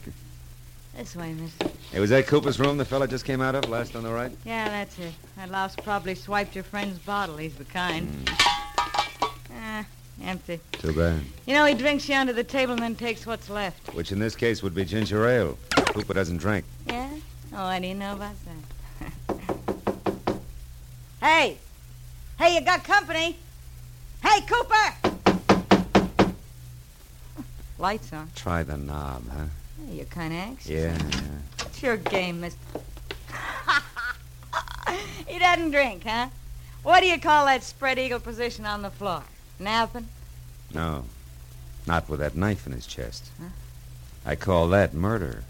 this 0.96 1.16
way, 1.16 1.32
mister. 1.32 1.68
Hey, 1.92 2.00
was 2.00 2.10
that 2.10 2.26
Cooper's 2.26 2.58
room 2.58 2.78
the 2.78 2.84
fella 2.84 3.06
just 3.06 3.24
came 3.24 3.40
out 3.40 3.54
of, 3.54 3.68
last 3.68 3.94
on 3.94 4.02
the 4.02 4.12
right? 4.12 4.32
Yeah, 4.44 4.68
that's 4.68 4.98
it. 4.98 5.12
That 5.36 5.50
louse 5.50 5.76
probably 5.76 6.14
swiped 6.14 6.54
your 6.54 6.64
friend's 6.64 6.98
bottle. 6.98 7.36
He's 7.36 7.54
the 7.54 7.64
kind. 7.64 8.08
Ah, 8.28 8.51
empty. 10.22 10.60
Too 10.72 10.92
bad. 10.92 11.20
You 11.46 11.54
know, 11.54 11.64
he 11.64 11.74
drinks 11.74 12.08
you 12.08 12.14
under 12.14 12.32
the 12.32 12.44
table 12.44 12.72
and 12.72 12.82
then 12.82 12.94
takes 12.94 13.26
what's 13.26 13.50
left. 13.50 13.94
Which 13.94 14.12
in 14.12 14.18
this 14.18 14.34
case 14.34 14.62
would 14.62 14.74
be 14.74 14.84
ginger 14.84 15.26
ale. 15.28 15.58
Cooper 15.76 16.14
doesn't 16.14 16.38
drink. 16.38 16.64
Yeah? 16.86 17.10
Oh, 17.54 17.64
I 17.64 17.78
didn't 17.80 17.98
know 17.98 18.14
about 18.14 18.34
that? 19.28 19.36
hey! 21.20 21.58
Hey, 22.38 22.54
you 22.54 22.60
got 22.62 22.82
company? 22.84 23.36
Hey, 24.24 24.40
Cooper! 24.42 24.94
Lights 27.78 28.12
on. 28.12 28.30
Try 28.34 28.62
the 28.62 28.76
knob, 28.76 29.24
huh? 29.30 29.44
You're 29.90 30.04
kind 30.06 30.32
of 30.32 30.38
anxious. 30.38 30.70
Yeah. 30.70 30.98
It's 31.60 31.82
your 31.82 31.96
game, 31.96 32.40
mister. 32.40 32.58
he 35.26 35.38
doesn't 35.38 35.70
drink, 35.70 36.04
huh? 36.04 36.28
What 36.82 37.00
do 37.00 37.06
you 37.06 37.20
call 37.20 37.46
that 37.46 37.62
spread 37.62 37.98
eagle 37.98 38.20
position 38.20 38.64
on 38.66 38.82
the 38.82 38.90
floor? 38.90 39.22
Napping? 39.62 40.08
No. 40.74 41.04
Not 41.86 42.08
with 42.08 42.20
that 42.20 42.36
knife 42.36 42.66
in 42.66 42.72
his 42.72 42.86
chest. 42.86 43.30
Huh? 43.40 43.48
I 44.26 44.34
call 44.34 44.68
that 44.68 44.92
murder. 44.92 45.44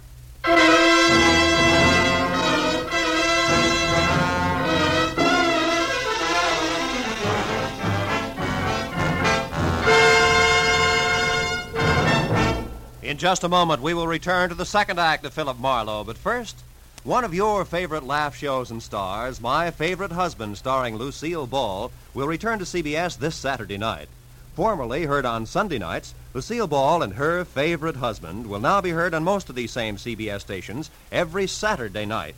In 13.02 13.18
just 13.18 13.44
a 13.44 13.48
moment, 13.48 13.82
we 13.82 13.94
will 13.94 14.06
return 14.06 14.48
to 14.48 14.54
the 14.54 14.64
second 14.64 14.98
act 14.98 15.24
of 15.24 15.34
Philip 15.34 15.58
Marlowe. 15.58 16.04
But 16.04 16.16
first, 16.16 16.62
one 17.04 17.24
of 17.24 17.34
your 17.34 17.64
favorite 17.64 18.04
laugh 18.04 18.36
shows 18.36 18.70
and 18.70 18.80
stars, 18.80 19.40
My 19.40 19.72
Favorite 19.72 20.12
Husband, 20.12 20.56
starring 20.56 20.96
Lucille 20.96 21.48
Ball, 21.48 21.90
will 22.14 22.28
return 22.28 22.60
to 22.60 22.64
CBS 22.64 23.18
this 23.18 23.34
Saturday 23.34 23.76
night. 23.76 24.06
Formerly 24.54 25.06
heard 25.06 25.26
on 25.26 25.46
Sunday 25.46 25.78
nights, 25.78 26.14
Lucille 26.32 26.68
Ball 26.68 27.02
and 27.02 27.14
her 27.14 27.44
favorite 27.44 27.96
husband 27.96 28.46
will 28.46 28.60
now 28.60 28.80
be 28.80 28.90
heard 28.90 29.14
on 29.14 29.24
most 29.24 29.48
of 29.48 29.56
these 29.56 29.72
same 29.72 29.96
CBS 29.96 30.42
stations 30.42 30.90
every 31.10 31.48
Saturday 31.48 32.06
night. 32.06 32.36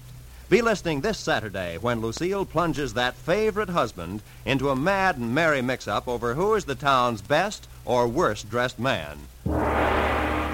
Be 0.49 0.62
listening 0.62 1.02
this 1.02 1.18
Saturday 1.18 1.76
when 1.76 2.00
Lucille 2.00 2.47
plunges 2.47 2.94
that 2.94 3.16
favorite 3.16 3.68
husband 3.68 4.23
into 4.47 4.71
a 4.71 4.76
mad 4.76 5.18
and 5.18 5.35
merry 5.35 5.61
mix-up 5.61 6.09
over 6.09 6.35
who 6.35 6.54
is 6.54 6.64
the 6.64 6.75
town's 6.75 7.21
best 7.21 7.68
or 7.85 8.09
worst 8.09 8.49
dressed 8.49 8.78
man. 8.78 9.18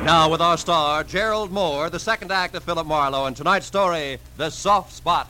Now, 0.05 0.31
with 0.31 0.41
our 0.41 0.57
star, 0.57 1.05
Gerald 1.05 1.53
Mohr, 1.53 1.91
the 1.91 1.99
second 1.99 2.33
act 2.33 2.55
of 2.55 2.65
Philip 2.65 2.87
Marlowe, 2.87 3.27
and 3.27 3.37
tonight's 3.37 3.67
story, 3.67 4.19
The 4.39 4.49
Soft 4.49 4.93
Spot. 4.93 5.29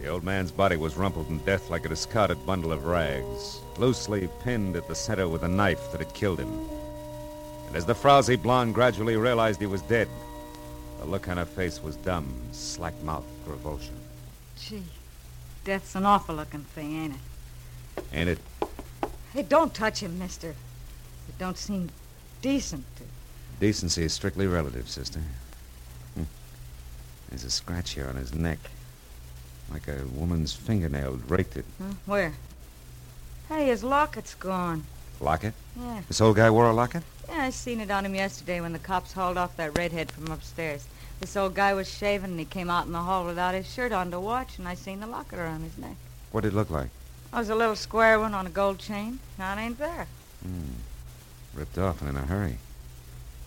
The 0.00 0.08
old 0.08 0.24
man's 0.24 0.50
body 0.50 0.76
was 0.76 0.96
rumpled 0.96 1.28
in 1.28 1.38
death 1.40 1.68
like 1.68 1.84
a 1.84 1.90
discarded 1.90 2.44
bundle 2.46 2.72
of 2.72 2.86
rags, 2.86 3.60
loosely 3.76 4.28
pinned 4.42 4.74
at 4.74 4.88
the 4.88 4.94
center 4.94 5.28
with 5.28 5.42
a 5.42 5.48
knife 5.48 5.92
that 5.92 6.00
had 6.00 6.14
killed 6.14 6.40
him. 6.40 6.68
And 7.68 7.76
as 7.76 7.84
the 7.84 7.94
frowsy 7.94 8.36
blonde 8.36 8.74
gradually 8.74 9.16
realized 9.16 9.60
he 9.60 9.66
was 9.66 9.82
dead, 9.82 10.08
the 10.98 11.06
look 11.06 11.28
on 11.28 11.36
her 11.36 11.44
face 11.44 11.82
was 11.82 11.96
dumb, 11.96 12.34
slack-mouthed 12.52 13.26
revulsion. 13.46 13.94
Gee, 14.60 14.82
death's 15.64 15.94
an 15.94 16.04
awful 16.04 16.34
looking 16.34 16.60
thing, 16.60 17.04
ain't 17.04 17.14
it? 17.14 18.04
Ain't 18.12 18.28
it? 18.28 18.38
Hey, 19.32 19.42
don't 19.42 19.72
touch 19.72 20.00
him, 20.00 20.18
mister. 20.18 20.50
It 20.50 21.38
don't 21.38 21.56
seem 21.56 21.90
decent 22.42 22.84
to. 22.96 23.04
Decency 23.58 24.04
is 24.04 24.12
strictly 24.12 24.46
relative, 24.46 24.88
sister. 24.88 25.20
Hmm. 26.14 26.24
There's 27.28 27.44
a 27.44 27.50
scratch 27.50 27.92
here 27.92 28.08
on 28.08 28.16
his 28.16 28.34
neck. 28.34 28.58
Like 29.72 29.88
a 29.88 30.04
woman's 30.14 30.52
fingernail 30.52 31.20
raked 31.28 31.56
it. 31.56 31.64
Huh? 31.80 31.94
Where? 32.06 32.32
Hey, 33.48 33.66
his 33.66 33.82
locket's 33.84 34.34
gone. 34.34 34.84
Locket? 35.20 35.54
Yeah. 35.78 36.00
This 36.08 36.20
old 36.20 36.36
guy 36.36 36.50
wore 36.50 36.68
a 36.68 36.72
locket? 36.72 37.02
Yeah, 37.28 37.44
I 37.44 37.50
seen 37.50 37.80
it 37.80 37.90
on 37.90 38.04
him 38.04 38.14
yesterday 38.14 38.60
when 38.60 38.72
the 38.72 38.78
cops 38.78 39.12
hauled 39.12 39.36
off 39.36 39.56
that 39.56 39.76
redhead 39.76 40.10
from 40.10 40.30
upstairs. 40.32 40.86
This 41.20 41.36
old 41.36 41.54
guy 41.54 41.74
was 41.74 41.88
shaving 41.88 42.30
and 42.30 42.38
he 42.38 42.46
came 42.46 42.70
out 42.70 42.86
in 42.86 42.92
the 42.92 42.98
hall 43.02 43.26
without 43.26 43.54
his 43.54 43.70
shirt 43.70 43.92
on 43.92 44.10
to 44.10 44.18
watch, 44.18 44.58
and 44.58 44.66
I 44.66 44.74
seen 44.74 45.00
the 45.00 45.06
locket 45.06 45.38
around 45.38 45.62
his 45.62 45.76
neck. 45.76 45.96
What 46.32 46.42
did 46.42 46.54
it 46.54 46.56
look 46.56 46.70
like? 46.70 46.88
It 47.32 47.36
was 47.36 47.50
a 47.50 47.54
little 47.54 47.76
square 47.76 48.18
one 48.18 48.34
on 48.34 48.46
a 48.46 48.50
gold 48.50 48.78
chain. 48.78 49.20
Now 49.38 49.54
it 49.54 49.60
ain't 49.60 49.78
there. 49.78 50.06
Hmm. 50.42 50.72
Ripped 51.54 51.78
off 51.78 52.00
and 52.00 52.08
in 52.10 52.16
a 52.16 52.26
hurry. 52.26 52.56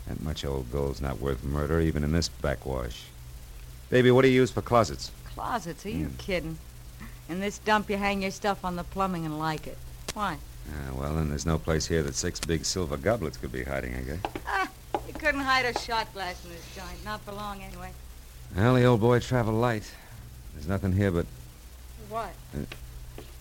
That 0.08 0.22
much 0.22 0.46
old 0.46 0.72
gold's 0.72 1.01
not 1.01 1.20
worth 1.20 1.44
murder, 1.44 1.80
even 1.80 2.03
in 2.03 2.12
this 2.12 2.30
backwash. 2.30 3.03
Baby, 3.89 4.12
what 4.12 4.22
do 4.22 4.27
you 4.27 4.36
use 4.36 4.51
for 4.51 4.62
closets? 4.62 5.12
Closets? 5.34 5.86
Are 5.86 5.89
you 5.89 6.06
Hmm. 6.08 6.15
kidding? 6.18 6.58
In 7.30 7.39
this 7.39 7.58
dump, 7.58 7.89
you 7.89 7.98
hang 7.98 8.22
your 8.22 8.32
stuff 8.32 8.63
on 8.63 8.75
the 8.75 8.84
plumbing 8.84 9.25
and 9.25 9.39
like 9.39 9.65
it. 9.65 9.77
Why? 10.13 10.38
Ah, 10.70 10.94
well, 10.94 11.15
then 11.15 11.30
there's 11.30 11.46
no 11.46 11.58
place 11.58 11.88
here 11.88 12.03
that 12.03 12.15
six 12.15 12.39
big 12.39 12.65
silver 12.65 12.98
goblets 12.98 13.38
could 13.38 13.51
be 13.51 13.63
hiding, 13.63 13.96
I 13.96 14.01
guess. 14.01 14.20
Couldn't 15.24 15.39
hide 15.39 15.63
a 15.63 15.80
shot 15.80 16.13
glass 16.13 16.44
in 16.44 16.51
this 16.51 16.75
joint. 16.75 17.06
Not 17.06 17.22
for 17.22 17.32
long, 17.32 17.62
anyway. 17.62 17.92
Well, 18.58 18.74
the 18.74 18.84
old 18.84 19.00
boy 19.00 19.22
traveled 19.22 19.56
light. 19.56 19.89
There's 20.53 20.68
nothing 20.68 20.92
here 20.92 21.12
but. 21.12 21.25
What? 22.10 22.34
Uh, 22.53 22.65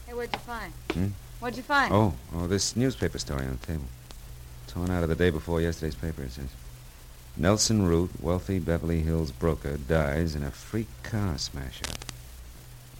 hey, 0.06 0.14
what'd 0.14 0.32
you 0.32 0.38
find? 0.38 0.72
Hmm? 0.92 1.06
What'd 1.40 1.56
you 1.56 1.64
find? 1.64 1.92
Oh, 1.92 2.14
oh, 2.36 2.46
this 2.46 2.76
newspaper 2.76 3.18
story 3.18 3.46
on 3.46 3.58
the 3.60 3.66
table. 3.66 3.82
Torn 4.68 4.92
out 4.92 5.02
of 5.02 5.08
the 5.08 5.16
day 5.16 5.30
before 5.30 5.60
yesterday's 5.60 5.96
paper, 5.96 6.22
it 6.22 6.30
says. 6.30 6.50
Nelson 7.36 7.84
Root, 7.84 8.10
wealthy 8.20 8.60
Beverly 8.60 9.00
Hills 9.00 9.32
broker, 9.32 9.76
dies 9.76 10.36
in 10.36 10.44
a 10.44 10.52
freak 10.52 10.86
car 11.02 11.36
smash-up. 11.36 11.98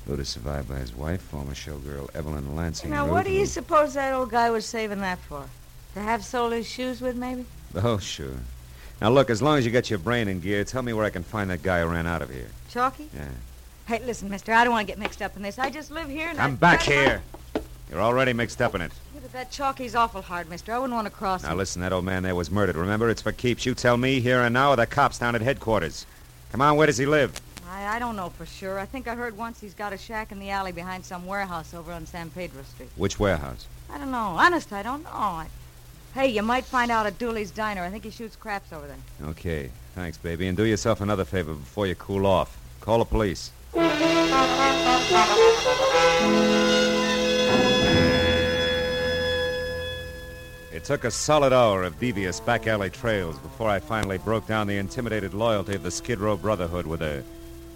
Root 0.09 0.19
is 0.19 0.29
survived 0.29 0.69
by 0.69 0.79
his 0.79 0.93
wife, 0.93 1.23
former 1.23 1.55
showgirl 1.55 2.13
Evelyn 2.17 2.57
Lansing 2.57 2.91
Now, 2.91 3.05
Root, 3.05 3.13
what 3.13 3.27
do 3.27 3.31
you 3.31 3.47
suppose 3.47 3.95
that 3.95 4.13
old 4.13 4.31
guy 4.31 4.51
was 4.51 4.67
saving 4.67 4.99
that 5.03 5.21
for? 5.21 5.45
To 5.95 6.01
have 6.01 6.25
sold 6.25 6.53
his 6.53 6.69
shoes 6.69 7.01
with, 7.01 7.15
maybe? 7.15 7.47
Oh, 7.77 7.99
sure. 7.99 8.39
Now, 9.03 9.11
look, 9.11 9.31
as 9.31 9.43
long 9.43 9.59
as 9.59 9.67
you 9.67 9.73
got 9.73 9.91
your 9.91 9.99
brain 9.99 10.29
in 10.29 10.39
gear, 10.39 10.63
tell 10.63 10.81
me 10.81 10.93
where 10.93 11.05
I 11.05 11.11
can 11.11 11.25
find 11.25 11.51
that 11.51 11.61
guy 11.61 11.81
who 11.81 11.89
ran 11.89 12.07
out 12.07 12.23
of 12.23 12.31
here. 12.31 12.47
Chalky? 12.71 13.09
Yeah. 13.13 13.27
Hey, 13.89 14.01
listen, 14.07 14.31
mister, 14.31 14.53
I 14.53 14.63
don't 14.63 14.73
want 14.73 14.87
to 14.87 14.93
get 14.93 15.01
mixed 15.01 15.21
up 15.21 15.35
in 15.35 15.43
this. 15.43 15.59
I 15.59 15.71
just 15.71 15.91
live 15.91 16.09
here 16.09 16.29
and 16.29 16.39
I'm 16.39 16.53
I- 16.53 16.55
back 16.55 16.83
here. 16.83 17.21
You're 17.91 18.01
already 18.01 18.33
mixed 18.33 18.63
up 18.63 18.77
in 18.77 18.81
it. 18.81 18.93
Yeah, 19.13 19.21
but 19.23 19.33
that 19.33 19.51
Chalky's 19.51 19.97
awful 19.97 20.23
hard, 20.23 20.49
mister. 20.49 20.73
I 20.73 20.79
wouldn't 20.79 20.95
want 20.95 21.07
to 21.09 21.13
cross 21.13 21.43
Now, 21.43 21.51
him. 21.51 21.59
listen, 21.59 21.83
that 21.83 21.93
old 21.93 22.05
man 22.05 22.23
there 22.23 22.37
was 22.37 22.49
murdered. 22.49 22.77
Remember, 22.77 23.11
it's 23.11 23.21
for 23.23 23.33
keeps. 23.33 23.67
You 23.67 23.75
tell 23.75 23.97
me 23.97 24.21
here 24.21 24.41
and 24.41 24.55
now, 24.55 24.71
or 24.71 24.77
the 24.77 24.87
cops 24.87 25.19
down 25.19 25.35
at 25.35 25.41
headquarters. 25.41 26.07
Come 26.53 26.61
on, 26.63 26.77
where 26.77 26.87
does 26.87 26.97
he 26.99 27.07
live? 27.07 27.41
I, 27.69 27.97
I 27.97 27.99
don't 27.99 28.15
know 28.15 28.29
for 28.29 28.47
sure. 28.47 28.79
I 28.79 28.87
think 28.87 29.09
I 29.09 29.17
heard 29.17 29.37
once 29.37 29.61
he's 29.61 29.75
got 29.75 29.93
a 29.93 29.99
shack 29.99 30.31
in 30.31 30.39
the 30.39 30.51
alley 30.51 30.71
behind 30.71 31.05
some 31.05 31.27
warehouse 31.27 31.75
over 31.75 31.91
on 31.93 32.07
San 32.07 32.31
Pedro 32.31 32.63
Street. 32.63 32.91
Which 32.95 33.19
warehouse? 33.19 33.67
I 33.93 33.99
don't 33.99 34.13
know. 34.13 34.37
Honest, 34.39 34.73
I 34.73 34.85
don't 34.85 35.03
know. 35.03 35.11
I... 35.11 35.49
Hey, 36.15 36.29
you 36.29 36.43
might 36.43 36.65
find 36.65 36.91
out 36.91 37.07
at 37.07 37.19
Dooley's 37.19 37.51
Diner. 37.51 37.83
I 37.83 37.91
think 37.91 38.05
he 38.05 38.11
shoots 38.11 38.37
craps 38.37 38.73
over 38.73 38.87
there. 38.87 39.31
Okay. 39.31 39.71
Thanks, 39.95 40.19
baby. 40.19 40.47
And 40.47 40.57
do 40.57 40.65
yourself 40.65 41.01
another 41.01 41.25
favor 41.25 41.55
before 41.55 41.87
you 41.87 41.95
cool 41.95 42.27
off. 42.27 42.59
Call 42.81 42.99
the 42.99 43.05
police. 43.05 43.51
It 50.73 50.85
took 50.85 51.05
a 51.05 51.11
solid 51.11 51.53
hour 51.53 51.83
of 51.85 51.99
devious 51.99 52.41
back 52.41 52.67
alley 52.67 52.91
trails 52.91 53.39
before 53.39 53.71
I 53.71 53.79
finally 53.79 54.19
broke 54.19 54.47
down 54.47 54.67
the 54.67 54.79
intimidated 54.79 55.33
loyalty 55.33 55.75
of 55.75 55.83
the 55.83 55.91
Skid 55.91 56.19
Row 56.19 56.37
Brotherhood 56.37 56.87
with 56.87 57.03
a 57.03 57.23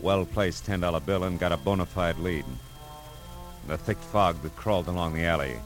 well 0.02 0.26
placed 0.26 0.66
$10 0.66 1.06
bill 1.06 1.24
and 1.24 1.38
got 1.38 1.52
a 1.52 1.56
bona 1.56 1.86
fide 1.86 2.18
lead. 2.18 2.44
In 2.44 3.68
the 3.68 3.78
thick 3.78 3.98
fog 3.98 4.42
that 4.42 4.56
crawled 4.56 4.88
along 4.88 5.14
the 5.14 5.24
alley, 5.24 5.56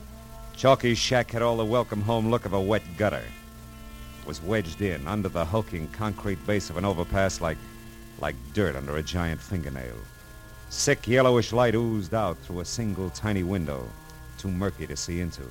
Chalky's 0.61 0.99
shack 0.99 1.31
had 1.31 1.41
all 1.41 1.57
the 1.57 1.65
welcome 1.65 2.03
home 2.03 2.31
look 2.31 2.45
of 2.45 2.53
a 2.53 2.61
wet 2.61 2.83
gutter. 2.99 3.25
It 4.21 4.27
was 4.27 4.43
wedged 4.43 4.83
in 4.83 5.09
under 5.09 5.31
the 5.31 5.43
hulking 5.43 5.89
concrete 5.89 6.47
base 6.47 6.69
of 6.69 6.77
an 6.77 6.85
overpass 6.85 7.41
like, 7.41 7.57
like 8.21 8.35
dirt 8.53 8.77
under 8.77 8.99
a 8.99 9.03
giant 9.03 9.41
fingernail. 9.41 9.97
Sick 10.69 11.09
yellowish 11.09 11.55
light 11.55 11.75
oozed 11.75 12.13
out 12.13 12.37
through 12.41 12.61
a 12.61 12.67
single 12.67 13.09
tiny 13.09 13.43
window, 13.43 13.89
too 14.37 14.51
murky 14.51 14.87
to 14.87 14.99
see 14.99 15.23
into. 15.23 15.45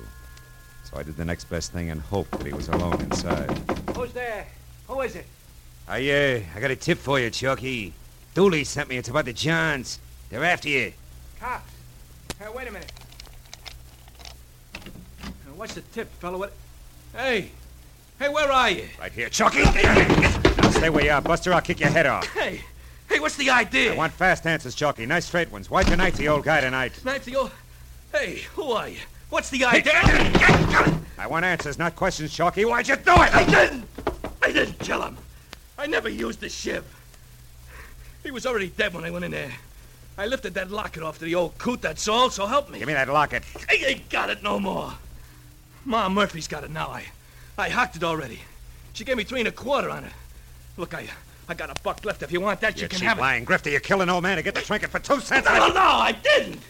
So 0.84 0.96
I 0.96 1.02
did 1.02 1.16
the 1.16 1.24
next 1.24 1.50
best 1.50 1.72
thing 1.72 1.90
and 1.90 2.00
hoped 2.00 2.30
that 2.30 2.46
he 2.46 2.52
was 2.52 2.68
alone 2.68 3.00
inside. 3.00 3.50
Who's 3.96 4.12
there? 4.12 4.46
Who 4.86 5.00
is 5.00 5.16
it? 5.16 5.26
I, 5.88 6.08
uh, 6.08 6.40
I 6.54 6.60
got 6.60 6.70
a 6.70 6.76
tip 6.76 6.98
for 6.98 7.18
you, 7.18 7.30
Chucky. 7.30 7.94
Dooley 8.34 8.62
sent 8.62 8.88
me. 8.88 8.96
It's 8.96 9.08
about 9.08 9.24
the 9.24 9.32
Johns. 9.32 9.98
They're 10.28 10.44
after 10.44 10.68
you. 10.68 10.92
Cops. 11.40 11.72
Hey, 12.38 12.46
wait 12.54 12.68
a 12.68 12.70
minute. 12.70 12.92
What's 15.60 15.74
the 15.74 15.82
tip, 15.82 16.10
fella? 16.20 16.38
What? 16.38 16.54
Hey. 17.14 17.50
Hey, 18.18 18.30
where 18.30 18.50
are 18.50 18.70
you? 18.70 18.88
Right 18.98 19.12
here, 19.12 19.28
Chucky! 19.28 19.62
Now 19.62 20.70
stay 20.70 20.88
where 20.88 21.04
you 21.04 21.10
are, 21.10 21.20
Buster. 21.20 21.52
I'll 21.52 21.60
kick 21.60 21.80
your 21.80 21.90
head 21.90 22.06
off. 22.06 22.26
Hey. 22.28 22.62
Hey, 23.10 23.20
what's 23.20 23.36
the 23.36 23.50
idea? 23.50 23.92
I 23.92 23.94
want 23.94 24.14
fast 24.14 24.46
answers, 24.46 24.74
Chalky. 24.74 25.04
Nice 25.04 25.26
straight 25.26 25.52
ones. 25.52 25.68
Why'd 25.68 25.90
you 25.90 25.96
knife 25.96 26.16
the 26.16 26.28
old 26.28 26.44
guy 26.44 26.62
tonight? 26.62 26.98
Knife 27.04 27.26
the 27.26 27.36
old... 27.36 27.50
Hey, 28.10 28.44
who 28.54 28.72
are 28.72 28.88
you? 28.88 29.00
What's 29.28 29.50
the 29.50 29.66
idea? 29.66 30.00
I 31.18 31.26
want 31.28 31.44
answers, 31.44 31.78
not 31.78 31.94
questions, 31.94 32.32
Chalky. 32.32 32.64
Why'd 32.64 32.88
you 32.88 32.96
do 32.96 33.12
it? 33.12 33.34
I 33.34 33.44
didn't! 33.44 33.84
I 34.40 34.52
didn't 34.52 34.78
kill 34.78 35.02
him. 35.02 35.18
I 35.76 35.86
never 35.86 36.08
used 36.08 36.40
the 36.40 36.48
shiv. 36.48 36.86
He 38.22 38.30
was 38.30 38.46
already 38.46 38.68
dead 38.68 38.94
when 38.94 39.04
I 39.04 39.10
went 39.10 39.26
in 39.26 39.30
there. 39.30 39.52
I 40.16 40.24
lifted 40.24 40.54
that 40.54 40.70
locket 40.70 41.02
off 41.02 41.18
to 41.18 41.26
the 41.26 41.34
old 41.34 41.58
coot, 41.58 41.82
that's 41.82 42.08
all, 42.08 42.30
so 42.30 42.46
help 42.46 42.70
me. 42.70 42.78
Give 42.78 42.88
me 42.88 42.94
that 42.94 43.10
locket. 43.10 43.42
I 43.68 43.74
ain't 43.74 44.08
got 44.08 44.30
it 44.30 44.42
no 44.42 44.58
more. 44.58 44.94
Ma 45.84 46.08
Murphy's 46.08 46.48
got 46.48 46.64
it 46.64 46.70
now. 46.70 46.88
I 46.88 47.04
I 47.58 47.68
hocked 47.68 47.96
it 47.96 48.04
already. 48.04 48.40
She 48.92 49.04
gave 49.04 49.16
me 49.16 49.24
three 49.24 49.40
and 49.40 49.48
a 49.48 49.52
quarter 49.52 49.90
on 49.90 50.04
it. 50.04 50.12
Look, 50.76 50.94
I 50.94 51.08
I 51.48 51.54
got 51.54 51.70
a 51.70 51.82
buck 51.82 52.04
left. 52.04 52.22
If 52.22 52.32
you 52.32 52.40
want 52.40 52.60
that, 52.60 52.76
you 52.76 52.82
You 52.82 52.88
can 52.88 53.00
have 53.00 53.18
it. 53.18 53.20
lying 53.20 53.44
grifter. 53.46 53.70
You 53.72 53.80
killed 53.80 54.02
an 54.02 54.10
old 54.10 54.22
man 54.22 54.36
to 54.36 54.42
get 54.42 54.54
the 54.54 54.60
trinket 54.62 54.90
for 54.90 54.98
two 54.98 55.20
cents. 55.20 55.46
No, 55.48 55.68
no, 55.68 55.80
I 55.80 56.12
didn't. 56.12 56.60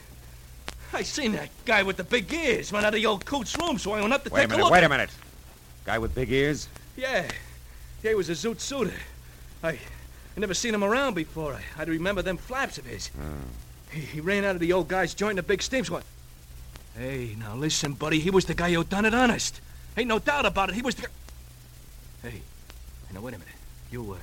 I 0.93 1.03
seen 1.03 1.33
that 1.33 1.51
guy 1.67 1.83
with 1.85 1.97
the 1.99 2.05
big 2.05 2.33
ears 2.33 2.73
run 2.73 2.85
out 2.85 2.89
of 2.95 3.01
the 3.01 3.07
old 3.07 3.25
coot's 3.25 3.57
room, 3.59 3.79
so 3.79 3.93
I 3.93 4.01
went 4.01 4.13
up 4.13 4.25
to 4.25 4.31
Wait 4.31 4.41
a 4.41 4.43
take 4.43 4.51
minute, 4.51 4.63
look. 4.65 4.73
wait 4.73 4.83
a 4.85 4.89
minute. 4.89 5.11
Guy 5.85 5.99
with 5.99 6.15
big 6.15 6.33
ears? 6.33 6.69
Yeah. 6.97 7.27
Yeah, 8.03 8.11
he 8.11 8.15
was 8.15 8.29
a 8.29 8.33
zoot 8.33 8.59
suitor. 8.61 8.95
I, 9.63 9.71
I 9.71 9.79
never 10.39 10.55
seen 10.55 10.75
him 10.75 10.83
around 10.83 11.15
before. 11.15 11.55
I, 11.55 11.63
I'd 11.83 11.89
remember 11.89 12.23
them 12.23 12.37
flaps 12.39 12.77
of 12.79 12.87
his. 12.87 13.11
Oh. 13.21 13.23
He, 13.93 14.01
he 14.01 14.21
ran 14.21 14.45
out 14.45 14.55
of 14.57 14.61
the 14.61 14.73
old 14.73 14.89
guy's 14.89 15.15
joint 15.15 15.33
in 15.33 15.39
a 15.39 15.43
big 15.45 15.63
steam 15.63 15.85
squad. 15.85 16.03
Hey, 16.97 17.37
now 17.39 17.55
listen, 17.55 17.93
buddy. 17.93 18.21
He 18.21 18.31
was 18.31 18.45
the 18.45 18.55
guy 18.55 18.73
who 18.73 18.85
done 18.85 19.05
it 19.05 19.15
honest. 19.15 19.61
Ain't 19.97 20.09
no 20.09 20.19
doubt 20.19 20.47
about 20.47 20.69
it. 20.69 20.75
He 20.75 20.83
was 20.83 20.95
the. 20.97 21.09
Hey, 22.23 22.31
hey, 22.31 22.41
now 23.15 23.21
wait 23.21 23.35
a 23.35 23.39
minute. 23.39 23.55
You, 23.91 24.13
uh, 24.13 24.17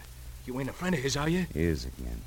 you 0.45 0.59
ain't 0.59 0.69
a 0.69 0.73
friend 0.73 0.93
of 0.95 1.01
his, 1.01 1.17
are 1.17 1.29
you? 1.29 1.45
He 1.53 1.63
is 1.63 1.85
again. 1.85 2.21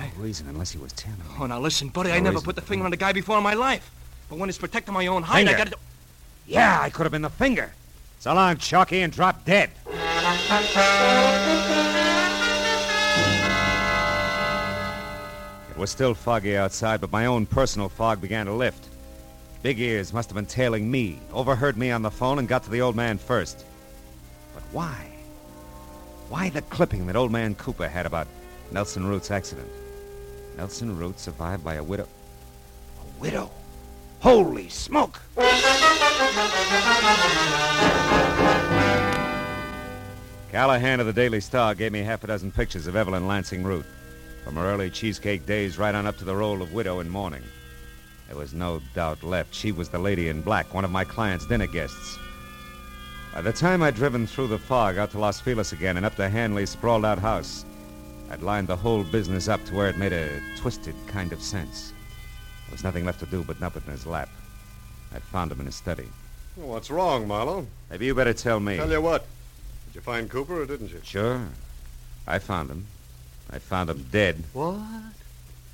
No 0.00 0.06
reason 0.18 0.48
unless 0.48 0.70
he 0.70 0.78
was 0.78 0.92
telling 0.92 1.18
me. 1.18 1.24
Oh, 1.40 1.46
now 1.46 1.58
listen, 1.58 1.88
buddy. 1.88 2.12
I 2.12 2.20
never 2.20 2.34
reason. 2.36 2.44
put 2.44 2.54
the 2.56 2.62
finger 2.62 2.84
on 2.84 2.90
the 2.92 2.96
guy 2.96 3.12
before 3.12 3.36
in 3.38 3.42
my 3.42 3.54
life. 3.54 3.90
But 4.28 4.38
when 4.38 4.48
it's 4.48 4.58
protecting 4.58 4.94
my 4.94 5.06
own 5.06 5.22
hide, 5.22 5.48
I 5.48 5.52
gotta. 5.56 5.70
do- 5.70 5.76
Yeah, 6.46 6.78
I 6.80 6.90
could 6.90 7.04
have 7.04 7.12
been 7.12 7.22
the 7.22 7.30
finger. 7.30 7.72
So 8.20 8.32
long, 8.34 8.56
Chalky, 8.58 9.00
and 9.02 9.12
drop 9.12 9.44
dead. 9.44 9.70
It 15.70 15.76
was 15.80 15.90
still 15.90 16.14
foggy 16.14 16.56
outside, 16.56 17.00
but 17.00 17.12
my 17.12 17.26
own 17.26 17.46
personal 17.46 17.88
fog 17.88 18.20
began 18.20 18.46
to 18.46 18.52
lift. 18.52 18.84
Big 19.60 19.80
Ears 19.80 20.12
must 20.12 20.28
have 20.28 20.36
been 20.36 20.46
tailing 20.46 20.88
me, 20.88 21.18
overheard 21.32 21.76
me 21.76 21.90
on 21.90 22.02
the 22.02 22.10
phone, 22.10 22.38
and 22.38 22.46
got 22.46 22.62
to 22.62 22.70
the 22.70 22.80
old 22.80 22.94
man 22.94 23.18
first. 23.18 23.64
But 24.54 24.62
why? 24.70 25.10
Why 26.28 26.48
the 26.50 26.62
clipping 26.62 27.06
that 27.06 27.16
old 27.16 27.32
man 27.32 27.56
Cooper 27.56 27.88
had 27.88 28.06
about 28.06 28.28
Nelson 28.70 29.06
Root's 29.06 29.32
accident? 29.32 29.68
Nelson 30.56 30.96
Root 30.96 31.18
survived 31.18 31.64
by 31.64 31.74
a 31.74 31.82
widow. 31.82 32.06
A 33.00 33.20
widow? 33.20 33.50
Holy 34.20 34.68
smoke! 34.68 35.20
Callahan 40.52 41.00
of 41.00 41.06
the 41.06 41.12
Daily 41.12 41.40
Star 41.40 41.74
gave 41.74 41.90
me 41.90 42.00
half 42.00 42.22
a 42.22 42.28
dozen 42.28 42.52
pictures 42.52 42.86
of 42.86 42.94
Evelyn 42.94 43.26
Lansing 43.26 43.64
Root, 43.64 43.86
from 44.44 44.54
her 44.54 44.66
early 44.66 44.88
cheesecake 44.90 45.46
days 45.46 45.78
right 45.78 45.94
on 45.94 46.06
up 46.06 46.16
to 46.18 46.24
the 46.24 46.34
role 46.34 46.62
of 46.62 46.72
widow 46.72 47.00
in 47.00 47.08
mourning. 47.08 47.42
There 48.28 48.36
was 48.36 48.54
no 48.54 48.80
doubt 48.94 49.22
left. 49.22 49.54
She 49.54 49.72
was 49.72 49.88
the 49.88 49.98
lady 49.98 50.28
in 50.28 50.42
black, 50.42 50.72
one 50.72 50.84
of 50.84 50.90
my 50.90 51.04
client's 51.04 51.46
dinner 51.46 51.66
guests. 51.66 52.18
By 53.34 53.40
the 53.42 53.52
time 53.52 53.82
I'd 53.82 53.94
driven 53.94 54.26
through 54.26 54.48
the 54.48 54.58
fog 54.58 54.98
out 54.98 55.10
to 55.12 55.18
Los 55.18 55.40
Feliz 55.40 55.72
again 55.72 55.96
and 55.96 56.04
up 56.04 56.16
to 56.16 56.28
Hanley's 56.28 56.70
sprawled 56.70 57.04
out 57.04 57.18
house, 57.18 57.64
I'd 58.30 58.42
lined 58.42 58.68
the 58.68 58.76
whole 58.76 59.02
business 59.04 59.48
up 59.48 59.64
to 59.64 59.74
where 59.74 59.88
it 59.88 59.96
made 59.96 60.12
a 60.12 60.40
twisted 60.58 60.94
kind 61.06 61.32
of 61.32 61.42
sense. 61.42 61.92
There 62.66 62.72
was 62.72 62.84
nothing 62.84 63.06
left 63.06 63.20
to 63.20 63.26
do 63.26 63.42
but 63.42 63.60
nub 63.60 63.76
it 63.76 63.86
in 63.86 63.92
his 63.92 64.06
lap. 64.06 64.28
I'd 65.14 65.22
found 65.22 65.50
him 65.50 65.60
in 65.60 65.66
his 65.66 65.76
study. 65.76 66.08
What's 66.56 66.90
wrong, 66.90 67.26
Marlowe? 67.26 67.66
Maybe 67.90 68.06
you 68.06 68.14
better 68.14 68.34
tell 68.34 68.60
me. 68.60 68.76
Tell 68.76 68.90
you 68.90 69.00
what. 69.00 69.24
Did 69.86 69.94
you 69.94 70.00
find 70.02 70.28
Cooper 70.28 70.62
or 70.62 70.66
didn't 70.66 70.90
you? 70.90 71.00
Sure. 71.02 71.40
I 72.26 72.38
found 72.40 72.70
him. 72.70 72.86
I 73.50 73.58
found 73.58 73.88
him 73.88 74.04
dead. 74.10 74.44
What? 74.52 74.78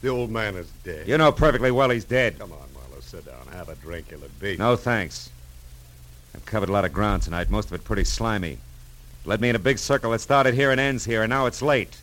The 0.05 0.11
old 0.11 0.31
man 0.31 0.55
is 0.55 0.71
dead. 0.85 1.09
You 1.09 1.17
know 1.17 1.33
perfectly 1.33 1.71
well 1.71 1.89
he's 1.89 2.05
dead. 2.05 2.39
Come 2.39 2.53
on, 2.53 2.59
Marlowe, 2.75 3.01
sit 3.01 3.25
down. 3.25 3.47
Have 3.55 3.71
a 3.71 3.75
drink. 3.77 4.11
You'll 4.11 4.21
beat. 4.39 4.59
No, 4.59 4.77
thanks. 4.77 5.31
I've 6.35 6.45
covered 6.45 6.69
a 6.69 6.73
lot 6.73 6.85
of 6.85 6.93
ground 6.93 7.23
tonight, 7.23 7.49
most 7.49 7.69
of 7.69 7.73
it 7.73 7.85
pretty 7.85 8.05
slimy. 8.05 8.59
Led 9.25 9.41
me 9.41 9.49
in 9.49 9.57
a 9.57 9.59
big 9.59 9.79
circle 9.79 10.11
that 10.11 10.19
started 10.19 10.53
here 10.53 10.71
and 10.71 10.79
ends 10.79 11.07
here, 11.07 11.23
and 11.23 11.31
now 11.31 11.47
it's 11.47 11.63
late. 11.63 11.97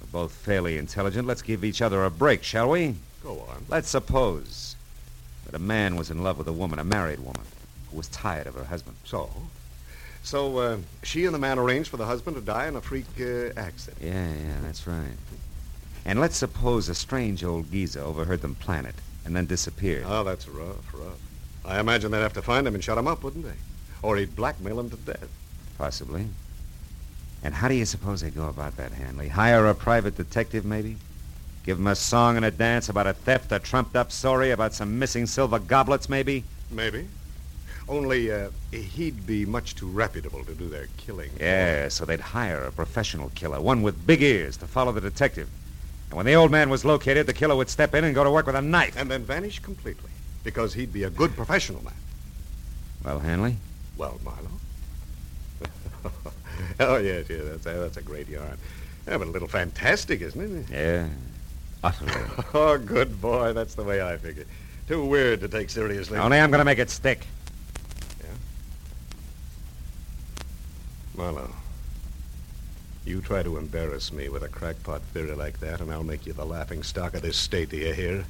We're 0.00 0.22
both 0.22 0.32
fairly 0.32 0.78
intelligent. 0.78 1.28
Let's 1.28 1.42
give 1.42 1.64
each 1.64 1.82
other 1.82 2.02
a 2.02 2.10
break, 2.10 2.42
shall 2.42 2.70
we? 2.70 2.94
Go 3.22 3.40
on. 3.40 3.66
Let's 3.68 3.90
suppose 3.90 4.74
that 5.44 5.54
a 5.54 5.58
man 5.58 5.96
was 5.96 6.10
in 6.10 6.22
love 6.22 6.38
with 6.38 6.48
a 6.48 6.52
woman, 6.54 6.78
a 6.78 6.84
married 6.84 7.18
woman, 7.18 7.42
who 7.90 7.98
was 7.98 8.08
tired 8.08 8.46
of 8.46 8.54
her 8.54 8.64
husband. 8.64 8.96
So? 9.04 9.28
So, 10.22 10.56
uh, 10.56 10.78
she 11.02 11.26
and 11.26 11.34
the 11.34 11.38
man 11.38 11.58
arranged 11.58 11.90
for 11.90 11.98
the 11.98 12.06
husband 12.06 12.36
to 12.36 12.42
die 12.42 12.68
in 12.68 12.76
a 12.76 12.80
freak 12.80 13.04
uh, 13.20 13.50
accident. 13.58 13.98
Yeah, 14.00 14.30
yeah, 14.30 14.60
that's 14.62 14.86
right. 14.86 15.12
And 16.06 16.20
let's 16.20 16.36
suppose 16.36 16.88
a 16.88 16.94
strange 16.94 17.42
old 17.42 17.72
geezer 17.72 18.00
overheard 18.00 18.40
them 18.40 18.54
plan 18.54 18.86
it 18.86 18.94
and 19.24 19.34
then 19.34 19.46
disappeared. 19.46 20.04
Oh, 20.06 20.22
that's 20.22 20.46
rough, 20.46 20.94
rough. 20.94 21.18
I 21.64 21.80
imagine 21.80 22.12
they'd 22.12 22.18
have 22.18 22.32
to 22.34 22.42
find 22.42 22.64
him 22.64 22.76
and 22.76 22.84
shut 22.84 22.96
him 22.96 23.08
up, 23.08 23.24
wouldn't 23.24 23.44
they? 23.44 23.56
Or 24.02 24.16
he'd 24.16 24.36
blackmail 24.36 24.78
him 24.78 24.90
to 24.90 24.96
death. 24.96 25.28
Possibly. 25.76 26.28
And 27.42 27.54
how 27.54 27.66
do 27.66 27.74
you 27.74 27.84
suppose 27.84 28.20
they 28.20 28.30
go 28.30 28.48
about 28.48 28.76
that, 28.76 28.92
Hanley? 28.92 29.28
Hire 29.28 29.66
a 29.66 29.74
private 29.74 30.16
detective, 30.16 30.64
maybe? 30.64 30.96
Give 31.64 31.76
him 31.76 31.88
a 31.88 31.96
song 31.96 32.36
and 32.36 32.44
a 32.44 32.52
dance 32.52 32.88
about 32.88 33.08
a 33.08 33.12
theft, 33.12 33.50
a 33.50 33.58
trumped-up 33.58 34.12
story 34.12 34.52
about 34.52 34.74
some 34.74 35.00
missing 35.00 35.26
silver 35.26 35.58
goblets, 35.58 36.08
maybe? 36.08 36.44
Maybe. 36.70 37.08
Only, 37.88 38.30
uh, 38.30 38.50
he'd 38.70 39.26
be 39.26 39.44
much 39.44 39.74
too 39.74 39.88
reputable 39.88 40.44
to 40.44 40.54
do 40.54 40.68
their 40.68 40.86
killing. 40.98 41.30
Yeah, 41.40 41.88
so 41.88 42.04
they'd 42.04 42.20
hire 42.20 42.62
a 42.62 42.70
professional 42.70 43.32
killer, 43.34 43.60
one 43.60 43.82
with 43.82 44.06
big 44.06 44.22
ears, 44.22 44.56
to 44.58 44.68
follow 44.68 44.92
the 44.92 45.00
detective. 45.00 45.48
And 46.08 46.16
when 46.16 46.26
the 46.26 46.34
old 46.34 46.50
man 46.50 46.70
was 46.70 46.84
located, 46.84 47.26
the 47.26 47.32
killer 47.32 47.56
would 47.56 47.68
step 47.68 47.94
in 47.94 48.04
and 48.04 48.14
go 48.14 48.24
to 48.24 48.30
work 48.30 48.46
with 48.46 48.54
a 48.54 48.62
knife. 48.62 48.96
And 48.96 49.10
then 49.10 49.22
vanish 49.24 49.58
completely. 49.58 50.10
Because 50.44 50.74
he'd 50.74 50.92
be 50.92 51.02
a 51.02 51.10
good 51.10 51.34
professional 51.34 51.82
man. 51.82 51.94
Well, 53.04 53.18
Hanley? 53.18 53.56
Well, 53.96 54.20
Marlowe. 54.24 54.50
oh, 56.80 56.96
yes, 56.98 57.26
yes, 57.28 57.42
that's, 57.44 57.66
uh, 57.66 57.80
that's 57.80 57.96
a 57.96 58.02
great 58.02 58.28
yarn. 58.28 58.56
Yeah, 59.06 59.18
but 59.18 59.28
a 59.28 59.30
little 59.30 59.48
fantastic, 59.48 60.20
isn't 60.20 60.40
it? 60.40 60.70
Yeah, 60.70 61.08
utterly. 61.82 62.12
oh, 62.54 62.78
good 62.78 63.20
boy. 63.20 63.52
That's 63.52 63.74
the 63.74 63.84
way 63.84 64.02
I 64.02 64.16
figure. 64.16 64.44
Too 64.88 65.04
weird 65.04 65.40
to 65.40 65.48
take 65.48 65.70
seriously. 65.70 66.18
Only 66.18 66.38
I'm 66.38 66.50
going 66.50 66.60
to 66.60 66.64
make 66.64 66.78
it 66.78 66.90
stick. 66.90 67.26
Yeah? 68.20 68.30
Marlowe, 71.16 71.50
you 73.06 73.20
try 73.20 73.42
to 73.42 73.56
embarrass 73.56 74.12
me 74.12 74.28
with 74.28 74.42
a 74.42 74.48
crackpot 74.48 75.00
theory 75.02 75.34
like 75.34 75.60
that, 75.60 75.80
and 75.80 75.92
I'll 75.92 76.02
make 76.02 76.26
you 76.26 76.32
the 76.32 76.44
laughing 76.44 76.82
stock 76.82 77.14
of 77.14 77.22
this 77.22 77.36
state, 77.36 77.70
do 77.70 77.76
you 77.76 77.92
hear? 77.92 78.24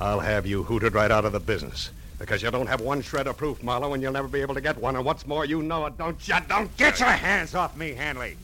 I'll 0.00 0.20
have 0.20 0.46
you 0.46 0.62
hooted 0.62 0.94
right 0.94 1.10
out 1.10 1.24
of 1.24 1.32
the 1.32 1.40
business. 1.40 1.90
Because 2.18 2.42
you 2.42 2.50
don't 2.50 2.68
have 2.68 2.80
one 2.80 3.02
shred 3.02 3.26
of 3.26 3.36
proof, 3.36 3.62
Marlowe, 3.62 3.92
and 3.92 4.02
you'll 4.02 4.12
never 4.12 4.28
be 4.28 4.40
able 4.40 4.54
to 4.54 4.60
get 4.60 4.78
one. 4.78 4.94
And 4.94 5.04
what's 5.04 5.26
more, 5.26 5.44
you 5.44 5.62
know 5.62 5.86
it, 5.86 5.98
don't 5.98 6.28
you? 6.28 6.34
Don't 6.48 6.74
Get 6.76 7.00
your 7.00 7.08
hands 7.08 7.56
off 7.56 7.76
me, 7.76 7.92
Hanley. 7.92 8.36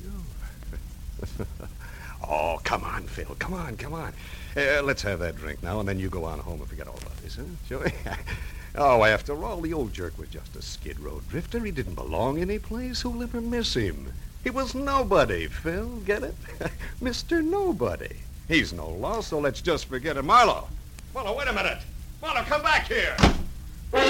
Sure. 0.00 1.46
oh, 2.28 2.60
come 2.62 2.84
on, 2.84 3.02
Phil. 3.02 3.34
Come 3.40 3.54
on, 3.54 3.76
come 3.76 3.94
on. 3.94 4.12
Uh, 4.56 4.80
let's 4.82 5.02
have 5.02 5.18
that 5.18 5.36
drink 5.36 5.60
now, 5.62 5.80
and 5.80 5.88
then 5.88 5.98
you 5.98 6.08
go 6.08 6.24
on 6.24 6.38
home 6.38 6.60
and 6.60 6.68
forget 6.68 6.86
all 6.86 6.98
about 6.98 7.16
this, 7.18 7.36
huh? 7.36 7.78
We? 7.78 7.92
oh, 8.76 9.02
after 9.02 9.44
all, 9.44 9.60
the 9.60 9.72
old 9.72 9.92
jerk 9.92 10.16
was 10.18 10.28
just 10.28 10.54
a 10.54 10.62
skid 10.62 11.00
row 11.00 11.20
drifter. 11.28 11.58
He 11.58 11.72
didn't 11.72 11.96
belong 11.96 12.38
any 12.38 12.60
place. 12.60 13.00
Who'll 13.00 13.22
ever 13.24 13.40
miss 13.40 13.74
him? 13.74 14.12
He 14.44 14.50
was 14.50 14.74
nobody, 14.74 15.46
Phil. 15.46 15.86
Get 16.04 16.24
it? 16.24 16.34
Mr. 17.00 17.44
Nobody. 17.44 18.16
He's 18.48 18.72
no 18.72 18.88
loss, 18.88 19.28
so 19.28 19.38
let's 19.38 19.60
just 19.60 19.86
forget 19.86 20.16
him. 20.16 20.26
Marlowe! 20.26 20.66
Marlowe, 21.14 21.36
wait 21.36 21.46
a 21.46 21.52
minute! 21.52 21.78
Marlowe, 22.20 22.42
come 22.42 22.60
back 22.62 22.88
here! 22.88 23.14
I 23.94 24.00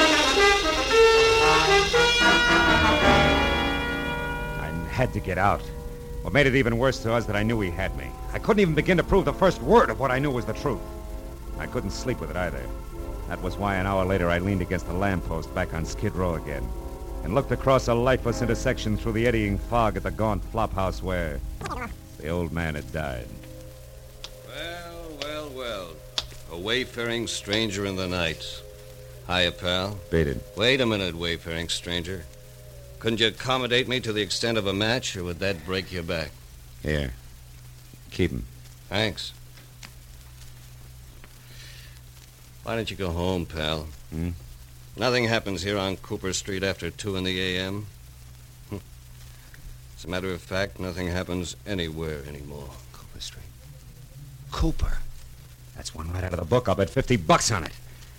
had 4.91 5.13
to 5.13 5.21
get 5.21 5.37
out. 5.37 5.61
What 6.23 6.33
made 6.33 6.47
it 6.47 6.55
even 6.55 6.79
worse 6.79 7.01
to 7.01 7.13
us 7.13 7.27
that 7.27 7.37
I 7.37 7.43
knew 7.43 7.61
he 7.61 7.71
had 7.71 7.95
me. 7.99 8.07
I 8.33 8.39
couldn't 8.39 8.61
even 8.61 8.75
begin 8.75 8.97
to 8.97 9.05
prove 9.05 9.27
the 9.27 9.35
first 9.35 9.61
word 9.61 9.91
of 9.91 10.01
what 10.01 10.11
I 10.11 10.19
knew 10.19 10.31
was 10.31 10.47
the 10.47 10.55
truth. 10.55 10.81
I 11.59 11.67
couldn't 11.67 11.91
sleep 11.91 12.21
with 12.21 12.31
it 12.31 12.37
either. 12.37 12.63
That 13.29 13.43
was 13.43 13.59
why 13.59 13.77
an 13.77 13.87
hour 13.87 14.07
later 14.07 14.31
I 14.31 14.39
leaned 14.39 14.63
against 14.63 14.87
the 14.87 14.95
lamppost 14.95 15.55
back 15.55 15.75
on 15.75 15.85
Skid 15.85 16.17
Row 16.17 16.37
again 16.37 16.67
and 17.25 17.35
looked 17.35 17.53
across 17.53 17.89
a 17.89 17.95
lifeless 17.95 18.43
intersection 18.43 18.97
through 18.97 19.13
the 19.13 19.27
eddying 19.27 19.59
fog 19.59 19.97
at 19.97 20.03
the 20.03 20.11
gaunt 20.11 20.43
flophouse 20.53 21.03
where 21.03 21.41
the 22.19 22.29
old 22.29 22.53
man 22.53 22.75
had 22.75 22.91
died. 22.93 23.27
Well, 24.49 25.19
well, 25.21 25.51
well. 25.51 25.89
A 26.51 26.59
wayfaring 26.59 27.27
stranger 27.27 27.87
in 27.87 27.97
the 27.97 28.09
night. 28.09 28.63
Hiya, 29.27 29.53
pal. 29.53 29.99
It. 30.11 30.43
Wait 30.57 30.81
a 30.81 30.87
minute, 30.87 31.15
wayfaring 31.15 31.69
stranger. 31.69 32.25
Couldn't 32.99 33.21
you 33.21 33.29
accommodate 33.29 33.89
me 33.89 34.01
to 34.01 34.13
the 34.13 34.23
extent 34.23 34.59
of 34.59 34.67
a 34.67 34.73
match, 34.73 35.17
or 35.17 35.25
would 35.25 35.39
that 35.39 35.65
break 35.65 35.93
your 35.93 36.03
back? 36.03 36.31
Here. 36.83 37.13
Keep 38.11 38.33
him. 38.33 38.45
Thanks. 38.89 39.33
Why 42.63 42.77
don't 42.77 42.91
you 42.91 42.97
go 42.97 43.11
home, 43.11 43.47
pal? 43.47 43.89
Hmm? 44.11 44.31
Nothing 44.97 45.25
happens 45.25 45.63
here 45.63 45.79
on 45.79 45.97
Cooper 45.97 46.33
Street 46.33 46.63
after 46.63 46.91
2 46.91 47.17
in 47.17 47.25
the 47.25 47.57
a.m. 47.57 47.87
Hm. 48.71 48.81
As 49.97 50.05
a 50.05 50.09
matter 50.09 50.31
of 50.33 50.43
fact, 50.43 50.79
nothing 50.79 51.09
happens 51.09 51.57
anywhere 51.67 52.23
anymore. 52.29 52.69
Cooper 52.93 53.21
Street. 53.21 53.45
Cooper. 54.51 54.99
That's 55.77 55.95
one 55.95 56.13
right 56.13 56.23
out 56.23 56.35
of 56.35 56.39
the 56.39 56.45
book. 56.45 56.69
I'll 56.69 56.75
bet 56.75 56.91
50 56.91 57.17
bucks 57.17 57.51
on 57.51 57.65
it. 57.65 57.73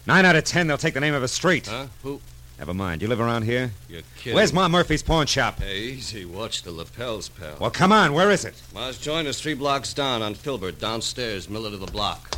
Nine 0.08 0.26
out 0.26 0.36
of 0.36 0.44
ten, 0.44 0.68
they'll 0.68 0.78
take 0.78 0.96
the 0.96 1.00
name 1.00 1.14
of 1.14 1.24
a 1.24 1.28
street. 1.28 1.68
Huh? 1.68 1.86
Who? 2.02 2.20
Never 2.60 2.74
mind. 2.74 3.02
You 3.02 3.08
live 3.08 3.22
around 3.22 3.44
here? 3.44 3.72
You're 3.88 4.02
kidding. 4.18 4.36
Where's 4.36 4.52
Ma 4.54 4.68
Murphy's 4.68 5.02
pawn 5.02 5.28
shop? 5.28 5.60
Hey, 5.60 5.80
easy. 5.80 6.26
Watch 6.26 6.64
the 6.64 6.72
lapels, 6.72 7.30
pal. 7.30 7.56
Well, 7.60 7.72
come 7.72 7.92
on. 7.92 8.14
Where 8.14 8.32
is 8.32 8.46
it? 8.46 8.62
Ma's 8.74 8.98
joined 8.98 9.28
us 9.28 9.40
three 9.42 9.54
blocks 9.54 9.94
down 9.94 10.22
on 10.22 10.36
Filbert, 10.36 10.80
downstairs, 10.80 11.50
middle 11.50 11.68
of 11.68 11.80
the 11.80 11.92
block. 11.92 12.38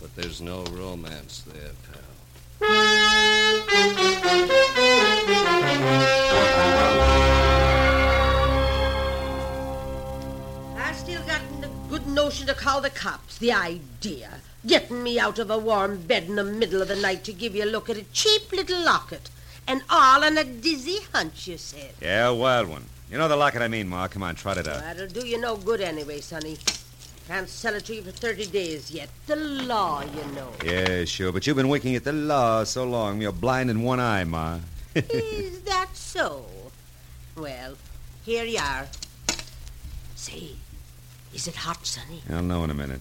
But 0.00 0.14
there's 0.16 0.40
no 0.40 0.64
romance 0.64 1.42
there, 1.42 1.70
pal. 1.92 2.01
I 2.64 2.68
still 10.94 11.22
got 11.22 11.40
the 11.60 11.68
good 11.90 12.06
notion 12.06 12.46
to 12.46 12.54
call 12.54 12.80
the 12.80 12.90
cops. 12.90 13.38
The 13.38 13.52
idea. 13.52 14.40
Getting 14.64 15.02
me 15.02 15.18
out 15.18 15.40
of 15.40 15.50
a 15.50 15.58
warm 15.58 16.02
bed 16.02 16.24
in 16.24 16.36
the 16.36 16.44
middle 16.44 16.80
of 16.80 16.86
the 16.88 16.96
night 16.96 17.24
to 17.24 17.32
give 17.32 17.56
you 17.56 17.64
a 17.64 17.66
look 17.66 17.90
at 17.90 17.96
a 17.96 18.04
cheap 18.12 18.52
little 18.52 18.84
locket. 18.84 19.28
And 19.66 19.82
all 19.90 20.22
on 20.22 20.38
a 20.38 20.44
dizzy 20.44 20.98
hunch, 21.12 21.48
you 21.48 21.58
said. 21.58 21.94
Yeah, 22.00 22.28
a 22.28 22.34
wild 22.34 22.68
one. 22.68 22.84
You 23.10 23.18
know 23.18 23.26
the 23.28 23.36
locket 23.36 23.62
I 23.62 23.68
mean, 23.68 23.88
Ma. 23.88 24.06
Come 24.08 24.22
on, 24.22 24.36
trot 24.36 24.58
it 24.58 24.68
out. 24.68 24.80
That'll 24.80 25.08
do 25.08 25.26
you 25.26 25.38
no 25.38 25.56
good 25.56 25.80
anyway, 25.80 26.20
Sonny. 26.20 26.58
Can't 27.28 27.48
sell 27.48 27.74
it 27.74 27.84
to 27.86 27.94
you 27.94 28.02
for 28.02 28.10
30 28.10 28.46
days 28.46 28.90
yet. 28.90 29.08
The 29.26 29.36
law, 29.36 30.02
you 30.02 30.24
know. 30.34 30.48
Yeah, 30.64 31.04
sure. 31.04 31.32
But 31.32 31.46
you've 31.46 31.56
been 31.56 31.68
winking 31.68 31.94
at 31.96 32.04
the 32.04 32.12
law 32.12 32.64
so 32.64 32.84
long, 32.84 33.20
you're 33.22 33.32
blind 33.32 33.70
in 33.70 33.82
one 33.82 34.00
eye, 34.00 34.24
Ma. 34.24 34.58
Is 34.94 35.60
that 35.62 35.88
so? 35.94 36.44
Well, 37.36 37.76
here 38.24 38.44
you 38.44 38.58
are. 38.58 38.86
Say, 40.16 40.50
is 41.34 41.48
it 41.48 41.54
hot, 41.56 41.86
Sonny? 41.86 42.22
I'll 42.30 42.42
know 42.42 42.62
in 42.64 42.70
a 42.70 42.74
minute. 42.74 43.00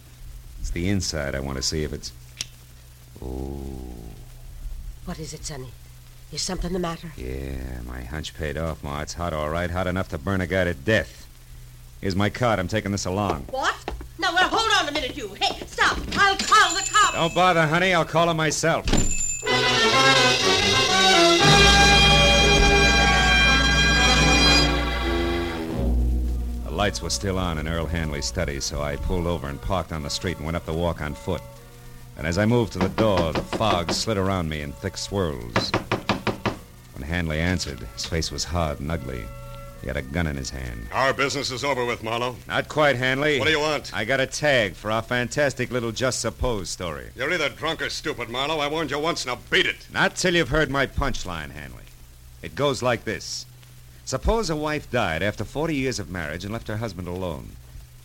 It's 0.61 0.69
the 0.69 0.87
inside 0.89 1.35
I 1.35 1.39
want 1.41 1.57
to 1.57 1.61
see 1.63 1.83
if 1.83 1.91
it's. 1.91 2.13
Oh, 3.23 3.59
What 5.05 5.19
is 5.19 5.33
it, 5.33 5.43
Sonny? 5.45 5.67
Is 6.31 6.41
something 6.41 6.71
the 6.71 6.79
matter? 6.79 7.11
yeah, 7.17 7.81
my 7.85 8.01
hunch 8.03 8.33
paid 8.35 8.57
off, 8.57 8.81
Ma. 8.83 9.01
It's 9.01 9.13
hot, 9.13 9.33
all 9.33 9.49
right. 9.49 9.69
Hot 9.69 9.85
enough 9.85 10.07
to 10.09 10.17
burn 10.17 10.39
a 10.41 10.47
guy 10.47 10.63
to 10.63 10.73
death. 10.73 11.27
Here's 11.99 12.15
my 12.15 12.29
card. 12.29 12.57
I'm 12.57 12.69
taking 12.69 12.91
this 12.93 13.05
along. 13.05 13.47
What? 13.51 13.75
Now, 14.21 14.35
well, 14.35 14.49
hold 14.49 14.69
on 14.79 14.87
a 14.87 14.91
minute, 14.91 15.17
you. 15.17 15.29
Hey, 15.33 15.65
stop. 15.65 15.97
I'll 16.15 16.37
call 16.37 16.75
the 16.75 16.87
cops. 16.87 17.13
Don't 17.13 17.33
bother, 17.33 17.65
honey. 17.65 17.91
I'll 17.91 18.05
call 18.05 18.29
him 18.29 18.37
myself. 18.37 18.85
The 26.65 26.69
lights 26.69 27.01
were 27.01 27.09
still 27.09 27.39
on 27.39 27.57
in 27.57 27.67
Earl 27.67 27.87
Hanley's 27.87 28.25
study, 28.25 28.59
so 28.59 28.83
I 28.83 28.95
pulled 28.95 29.25
over 29.25 29.49
and 29.49 29.59
parked 29.59 29.91
on 29.91 30.03
the 30.03 30.09
street 30.11 30.37
and 30.37 30.45
went 30.45 30.55
up 30.55 30.67
the 30.67 30.73
walk 30.73 31.01
on 31.01 31.15
foot. 31.15 31.41
And 32.15 32.27
as 32.27 32.37
I 32.37 32.45
moved 32.45 32.73
to 32.73 32.79
the 32.79 32.89
door, 32.89 33.33
the 33.33 33.41
fog 33.41 33.91
slid 33.91 34.17
around 34.17 34.49
me 34.49 34.61
in 34.61 34.71
thick 34.71 34.97
swirls. 34.97 35.71
When 36.93 37.01
Hanley 37.01 37.39
answered, 37.39 37.79
his 37.95 38.05
face 38.05 38.31
was 38.31 38.43
hard 38.43 38.79
and 38.81 38.91
ugly. 38.91 39.23
He 39.81 39.87
had 39.87 39.97
a 39.97 40.03
gun 40.03 40.27
in 40.27 40.35
his 40.37 40.51
hand. 40.51 40.87
Our 40.93 41.11
business 41.11 41.49
is 41.49 41.63
over 41.63 41.83
with, 41.83 42.03
Marlowe. 42.03 42.35
Not 42.47 42.69
quite, 42.69 42.95
Hanley. 42.95 43.39
What 43.39 43.45
do 43.45 43.51
you 43.51 43.59
want? 43.59 43.91
I 43.95 44.05
got 44.05 44.19
a 44.19 44.27
tag 44.27 44.75
for 44.75 44.91
our 44.91 45.01
fantastic 45.01 45.71
little 45.71 45.91
Just 45.91 46.21
Suppose 46.21 46.69
story. 46.69 47.09
You're 47.15 47.33
either 47.33 47.49
drunk 47.49 47.81
or 47.81 47.89
stupid, 47.89 48.29
Marlowe. 48.29 48.59
I 48.59 48.67
warned 48.67 48.91
you 48.91 48.99
once, 48.99 49.25
now 49.25 49.39
beat 49.49 49.65
it. 49.65 49.87
Not 49.91 50.15
till 50.15 50.35
you've 50.35 50.49
heard 50.49 50.69
my 50.69 50.85
punchline, 50.85 51.49
Hanley. 51.49 51.83
It 52.43 52.53
goes 52.53 52.83
like 52.83 53.05
this 53.05 53.45
Suppose 54.05 54.49
a 54.49 54.55
wife 54.55 54.91
died 54.91 55.23
after 55.23 55.43
40 55.43 55.75
years 55.75 55.97
of 55.97 56.09
marriage 56.11 56.43
and 56.43 56.53
left 56.53 56.67
her 56.67 56.77
husband 56.77 57.07
alone. 57.07 57.51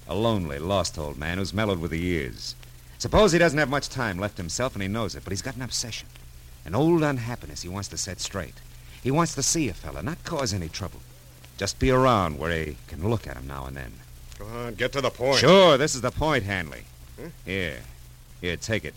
A 0.08 0.14
lonely, 0.14 0.58
lost 0.58 0.98
old 0.98 1.18
man 1.18 1.36
who's 1.36 1.52
mellowed 1.52 1.80
with 1.80 1.90
the 1.90 1.98
years. 1.98 2.54
Suppose 2.98 3.32
he 3.32 3.38
doesn't 3.38 3.58
have 3.58 3.68
much 3.68 3.88
time 3.88 4.18
left 4.18 4.38
himself 4.38 4.74
and 4.74 4.82
he 4.82 4.88
knows 4.88 5.14
it, 5.14 5.24
but 5.24 5.32
he's 5.32 5.42
got 5.42 5.56
an 5.56 5.62
obsession. 5.62 6.08
An 6.64 6.74
old 6.74 7.02
unhappiness 7.02 7.62
he 7.62 7.68
wants 7.68 7.88
to 7.88 7.98
set 7.98 8.20
straight. 8.20 8.54
He 9.02 9.10
wants 9.10 9.34
to 9.34 9.42
see 9.42 9.68
a 9.68 9.74
fella, 9.74 10.02
not 10.02 10.24
cause 10.24 10.54
any 10.54 10.68
trouble. 10.68 11.00
Just 11.56 11.78
be 11.78 11.90
around 11.90 12.38
where 12.38 12.64
he 12.64 12.76
can 12.86 13.08
look 13.08 13.26
at 13.26 13.36
him 13.36 13.46
now 13.46 13.66
and 13.66 13.76
then. 13.76 13.92
Go 14.38 14.46
on, 14.46 14.74
get 14.74 14.92
to 14.92 15.00
the 15.00 15.10
point. 15.10 15.38
Sure, 15.38 15.78
this 15.78 15.94
is 15.94 16.02
the 16.02 16.10
point, 16.10 16.44
Hanley. 16.44 16.84
Huh? 17.18 17.28
Here. 17.44 17.78
Here, 18.40 18.56
take 18.56 18.84
it. 18.84 18.94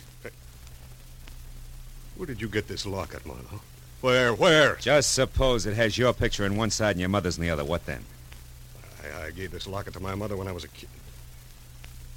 Where 2.17 2.25
did 2.25 2.41
you 2.41 2.49
get 2.49 2.67
this 2.67 2.85
locket, 2.85 3.25
Marlowe? 3.25 3.61
Where, 4.01 4.33
where? 4.33 4.75
Just 4.75 5.13
suppose 5.13 5.65
it 5.65 5.75
has 5.75 5.97
your 5.97 6.13
picture 6.13 6.43
on 6.43 6.57
one 6.57 6.69
side 6.69 6.91
and 6.91 6.99
your 6.99 7.09
mother's 7.09 7.37
on 7.37 7.43
the 7.43 7.49
other. 7.49 7.63
What 7.63 7.85
then? 7.85 8.03
I, 9.03 9.27
I 9.27 9.31
gave 9.31 9.51
this 9.51 9.67
locket 9.67 9.93
to 9.93 10.01
my 10.01 10.15
mother 10.15 10.35
when 10.35 10.47
I 10.47 10.51
was 10.51 10.65
a 10.65 10.69
kid. 10.69 10.89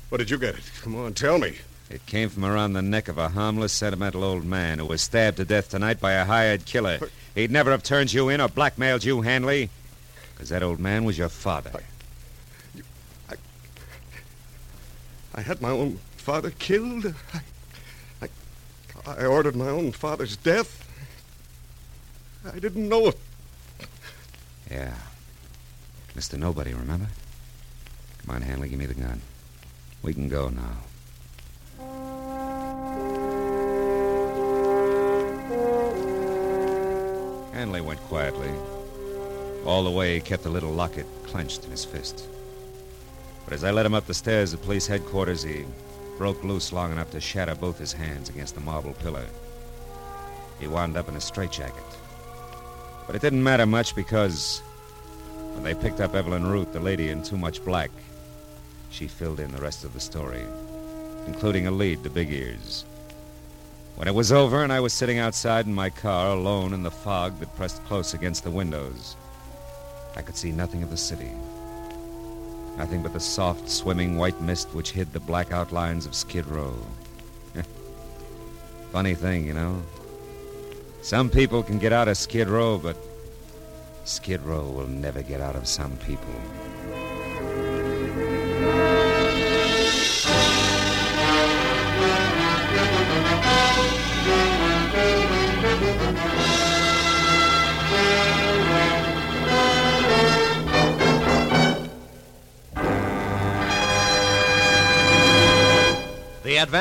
Where 0.09 0.19
did 0.19 0.29
you 0.29 0.39
get 0.39 0.57
it? 0.57 0.65
Come 0.83 0.97
on, 0.97 1.15
tell 1.15 1.39
me. 1.39 1.59
It 1.89 2.05
came 2.07 2.29
from 2.29 2.45
around 2.45 2.73
the 2.73 2.83
neck 2.83 3.09
of 3.09 3.19
a 3.19 3.29
harmless, 3.29 3.73
sentimental 3.73 4.25
old 4.25 4.45
man 4.45 4.79
who 4.79 4.87
was 4.87 5.03
stabbed 5.03 5.37
to 5.37 5.45
death 5.45 5.69
tonight 5.69 6.01
by 6.01 6.13
a 6.13 6.25
hired 6.25 6.65
killer. 6.65 6.99
He'd 7.35 7.51
never 7.51 7.71
have 7.71 7.83
turned 7.83 8.13
you 8.13 8.29
in 8.29 8.41
or 8.41 8.49
blackmailed 8.49 9.05
you, 9.05 9.23
Hanley. 9.23 9.71
Because 10.43 10.51
that 10.51 10.65
old 10.65 10.81
man 10.81 11.05
was 11.05 11.17
your 11.17 11.29
father. 11.29 11.71
I 15.37 15.41
had 15.41 15.63
my 15.63 15.71
own 15.71 16.01
father 16.17 16.51
killed. 16.51 17.15
I, 17.33 18.27
I, 19.07 19.23
I 19.23 19.25
ordered 19.27 19.55
my 19.55 19.69
own 19.69 19.93
father's 19.93 20.37
death. 20.37 20.85
I 22.45 22.59
didn't 22.59 22.89
know 22.89 23.07
it. 23.07 23.19
Yeah. 24.69 24.95
Mr. 26.17 26.37
Nobody, 26.37 26.75
remember? 26.75 27.07
Come 28.27 28.35
on, 28.35 28.43
Hanley, 28.43 28.69
give 28.69 28.81
me 28.81 28.87
the 28.87 28.95
gun. 28.95 29.23
We 30.03 30.13
can 30.13 30.29
go 30.29 30.49
now. 30.49 30.79
Hanley 37.53 37.81
went 37.81 38.01
quietly. 38.01 38.51
All 39.65 39.85
the 39.85 39.91
way, 39.91 40.15
he 40.15 40.21
kept 40.21 40.43
the 40.43 40.51
little 40.51 40.73
locket 40.73 41.07
clenched 41.25 41.65
in 41.65 41.71
his 41.71 41.85
fist. 41.85 42.27
But 43.45 43.55
as 43.55 43.65
I 43.65 43.71
led 43.71 43.87
him 43.87 43.95
up 43.95 44.07
the 44.07 44.15
stairs 44.15 44.53
of 44.53 44.63
police 44.63 44.87
headquarters, 44.87 45.43
he 45.43 45.65
broke 46.19 46.43
loose 46.43 46.73
long 46.73 46.93
enough 46.93 47.11
to 47.13 47.21
shatter 47.21 47.55
both 47.55 47.79
his 47.79 47.93
hands 47.93 48.29
against 48.29 48.55
the 48.55 48.61
marble 48.61 48.95
pillar. 48.95 49.27
He 50.59 50.67
wound 50.67 50.97
up 50.97 51.09
in 51.09 51.17
a 51.17 51.21
straitjacket. 51.21 51.83
But 53.07 53.17
it 53.17 53.23
didn't 53.23 53.43
matter 53.43 53.67
much 53.67 53.95
because 53.95 54.61
when 55.55 55.65
they 55.65 55.75
picked 55.75 56.01
up 56.01 56.15
Evelyn 56.15 56.47
Root, 56.47 56.73
the 56.73 56.81
lady 56.81 57.09
in 57.09 57.23
too 57.23 57.37
much 57.37 57.65
black, 57.65 57.91
she 58.91 59.07
filled 59.07 59.41
in 59.41 59.53
the 59.53 59.61
rest 59.61 59.85
of 59.85 59.93
the 59.93 60.01
story, 60.01 60.45
including 61.27 61.67
a 61.67 61.71
lead 61.71 62.03
to 62.05 62.11
Big 62.11 62.33
Ears. 62.33 62.85
When 63.97 64.09
it 64.09 64.15
was 64.15 64.33
over 64.33 64.65
and 64.65 64.73
I 64.73 64.81
was 64.81 64.93
sitting 64.93 65.19
outside 65.19 65.67
in 65.67 65.75
my 65.75 65.91
car 65.91 66.31
alone 66.31 66.73
in 66.73 66.83
the 66.83 66.91
fog 66.91 67.39
that 67.41 67.55
pressed 67.57 67.85
close 67.85 68.15
against 68.15 68.45
the 68.45 68.51
windows, 68.51 69.17
I 70.17 70.23
could 70.23 70.37
see 70.37 70.53
nothing 70.53 70.83
of 70.83 70.91
the 70.91 70.97
city. 70.97 71.31
Nothing 72.77 73.03
but 73.03 73.13
the 73.13 73.21
soft, 73.21 73.69
swimming 73.69 74.17
white 74.17 74.41
mist 74.41 74.69
which 74.75 74.93
hid 74.93 75.13
the 75.13 75.21
black 75.21 75.53
outlines 75.53 76.07
of 76.07 76.15
Skid 76.15 76.47
Row. 76.47 76.75
Funny 78.93 79.15
thing, 79.15 79.47
you 79.47 79.53
know. 79.53 79.83
Some 81.03 81.29
people 81.29 81.63
can 81.63 81.79
get 81.79 81.93
out 81.93 82.09
of 82.09 82.17
Skid 82.17 82.49
Row, 82.49 82.79
but 82.79 82.97
Skid 84.05 84.43
Row 84.43 84.69
will 84.71 84.87
never 84.87 85.23
get 85.23 85.41
out 85.41 85.57
of 85.57 85.67
some 85.67 85.97
people. 85.99 86.35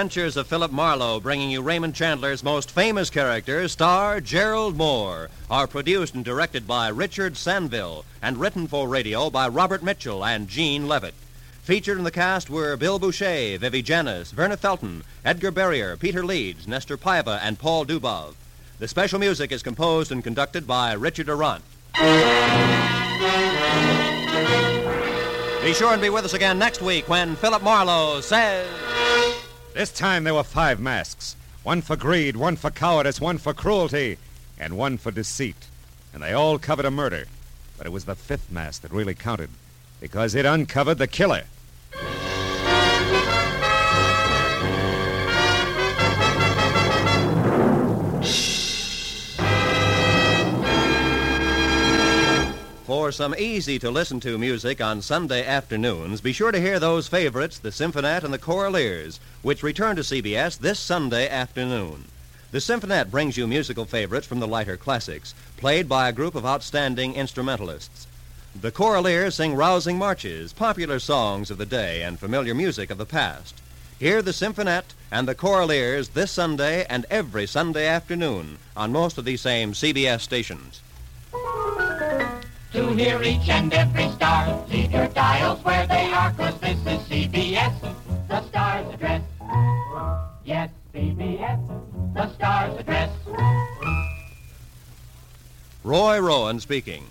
Adventures 0.02 0.36
of 0.36 0.48
Philip 0.48 0.72
Marlowe, 0.72 1.20
bringing 1.20 1.52
you 1.52 1.62
Raymond 1.62 1.94
Chandler's 1.94 2.44
most 2.44 2.72
famous 2.72 3.12
characters, 3.12 3.74
star 3.74 4.20
Gerald 4.20 4.76
Mohr, 4.76 5.30
are 5.48 5.68
produced 5.68 6.16
and 6.16 6.26
directed 6.26 6.66
by 6.66 6.88
Richard 6.88 7.36
Sanville 7.36 8.04
and 8.20 8.40
written 8.40 8.66
for 8.66 8.88
radio 8.88 9.30
by 9.30 9.48
Robert 9.48 9.84
Mitchell 9.84 10.26
and 10.26 10.48
Gene 10.48 10.88
Levitt. 10.88 11.14
Featured 11.62 12.00
in 12.00 12.04
the 12.04 12.10
cast 12.10 12.50
were 12.50 12.76
Bill 12.76 13.00
Bouchey, 13.00 13.60
Vivi 13.60 13.84
Janiss, 13.84 14.32
Verna 14.32 14.58
Felton, 14.58 15.04
Edgar 15.24 15.52
Barrier, 15.52 15.96
Peter 15.96 16.26
Leeds, 16.26 16.68
Nestor 16.68 16.98
Paiva, 16.98 17.40
and 17.44 17.60
Paul 17.60 17.86
Dubov. 17.86 18.34
The 18.80 18.88
special 18.88 19.20
music 19.20 19.52
is 19.52 19.62
composed 19.62 20.12
and 20.12 20.24
conducted 20.24 20.66
by 20.66 20.94
Richard 20.94 21.28
Aurandt. 21.28 21.62
Be 25.64 25.74
sure 25.74 25.94
and 25.94 26.02
be 26.02 26.10
with 26.10 26.26
us 26.26 26.34
again 26.34 26.58
next 26.58 26.82
week 26.82 27.08
when 27.08 27.36
Philip 27.36 27.62
Marlowe 27.62 28.20
says. 28.20 28.68
This 29.74 29.92
time 29.92 30.26
there 30.26 30.34
were 30.34 30.44
five 30.44 30.82
masks 30.82 31.38
one 31.64 31.82
for 31.82 31.96
greed, 31.96 32.36
one 32.36 32.56
for 32.56 32.72
cowardice, 32.72 33.22
one 33.22 33.38
for 33.38 33.54
cruelty, 33.54 34.18
and 34.60 34.78
one 34.78 34.98
for 34.98 35.12
deceit. 35.12 35.68
And 36.14 36.22
they 36.22 36.34
all 36.34 36.58
covered 36.58 36.86
a 36.86 36.92
murder. 36.92 37.26
But 37.78 37.86
it 37.86 37.92
was 37.92 38.06
the 38.06 38.16
fifth 38.16 38.52
mask 38.52 38.82
that 38.82 38.92
really 38.92 39.14
counted 39.14 39.50
because 40.02 40.36
it 40.36 40.46
uncovered 40.46 40.98
the 40.98 41.08
killer. 41.08 41.44
For 52.92 53.14
some 53.14 53.34
easy 53.38 53.80
to 53.80 53.90
listen 53.90 54.20
to 54.20 54.38
music 54.38 54.82
on 54.82 55.02
Sunday 55.02 55.46
afternoons, 55.46 56.20
be 56.20 56.34
sure 56.34 56.52
to 56.52 56.60
hear 56.60 56.78
those 56.78 57.08
favorites, 57.08 57.58
the 57.58 57.72
Symphonette 57.72 58.26
and 58.26 58.34
the 58.34 58.38
Choraleers, 58.38 59.20
which 59.42 59.64
return 59.64 59.96
to 59.96 60.02
CBS 60.02 60.60
this 60.60 60.78
Sunday 60.78 61.30
afternoon. 61.30 62.04
The 62.52 62.60
Symphonette 62.60 63.10
brings 63.10 63.38
you 63.38 63.48
musical 63.48 63.86
favorites 63.86 64.28
from 64.28 64.42
the 64.42 64.48
lighter 64.48 64.76
classics, 64.76 65.34
played 65.56 65.88
by 65.88 66.10
a 66.10 66.12
group 66.12 66.36
of 66.36 66.46
outstanding 66.46 67.16
instrumentalists. 67.16 68.08
The 68.60 68.74
Choraleers 68.74 69.36
sing 69.36 69.56
rousing 69.56 69.98
marches, 69.98 70.52
popular 70.52 71.00
songs 71.00 71.50
of 71.50 71.58
the 71.58 71.66
day, 71.66 72.04
and 72.04 72.20
familiar 72.20 72.54
music 72.54 72.90
of 72.90 72.98
the 72.98 73.06
past. 73.06 73.62
Hear 74.00 74.22
the 74.22 74.34
Symphonette 74.34 74.94
and 75.10 75.30
the 75.30 75.34
Choraleers 75.34 76.12
this 76.12 76.32
Sunday 76.32 76.86
and 76.90 77.06
every 77.10 77.48
Sunday 77.48 77.88
afternoon 77.88 78.58
on 78.76 78.92
most 78.92 79.18
of 79.18 79.24
these 79.24 79.40
same 79.40 79.72
CBS 79.72 80.20
stations. 80.20 80.82
Hear 82.98 83.24
each 83.24 83.50
and 83.50 83.74
every 83.74 84.10
star, 84.12 84.64
leave 84.70 84.92
your 84.92 85.08
dials 85.08 85.64
where 85.64 85.88
they 85.88 86.12
are, 86.12 86.32
'cause 86.34 86.54
this 86.60 86.78
is 86.86 87.08
CBS, 87.08 87.74
the 88.28 88.48
star's 88.48 88.94
address. 88.94 89.22
Yes, 90.44 90.70
CBS, 90.94 91.60
the 92.14 92.32
star's 92.36 92.78
address. 92.80 93.10
Roy 95.84 96.20
Rowan 96.20 96.60
speaking. 96.60 97.08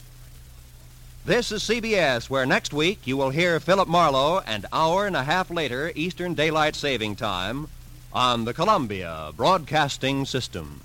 This 1.25 1.51
is 1.51 1.63
CBS, 1.65 2.31
where 2.31 2.47
next 2.47 2.73
week 2.73 3.01
you 3.05 3.17
will 3.17 3.31
hear 3.31 3.59
Philip 3.59 3.89
Marlowe 3.89 4.43
an 4.47 4.67
hour 4.73 5.07
and 5.07 5.17
a 5.17 5.25
half 5.25 5.51
later 5.51 5.93
Eastern 5.97 6.35
Daylight 6.35 6.77
Saving 6.77 7.17
Time 7.17 7.69
on 8.13 8.45
the 8.45 8.55
Columbia 8.55 9.33
Broadcasting 9.37 10.25
System. 10.25 10.83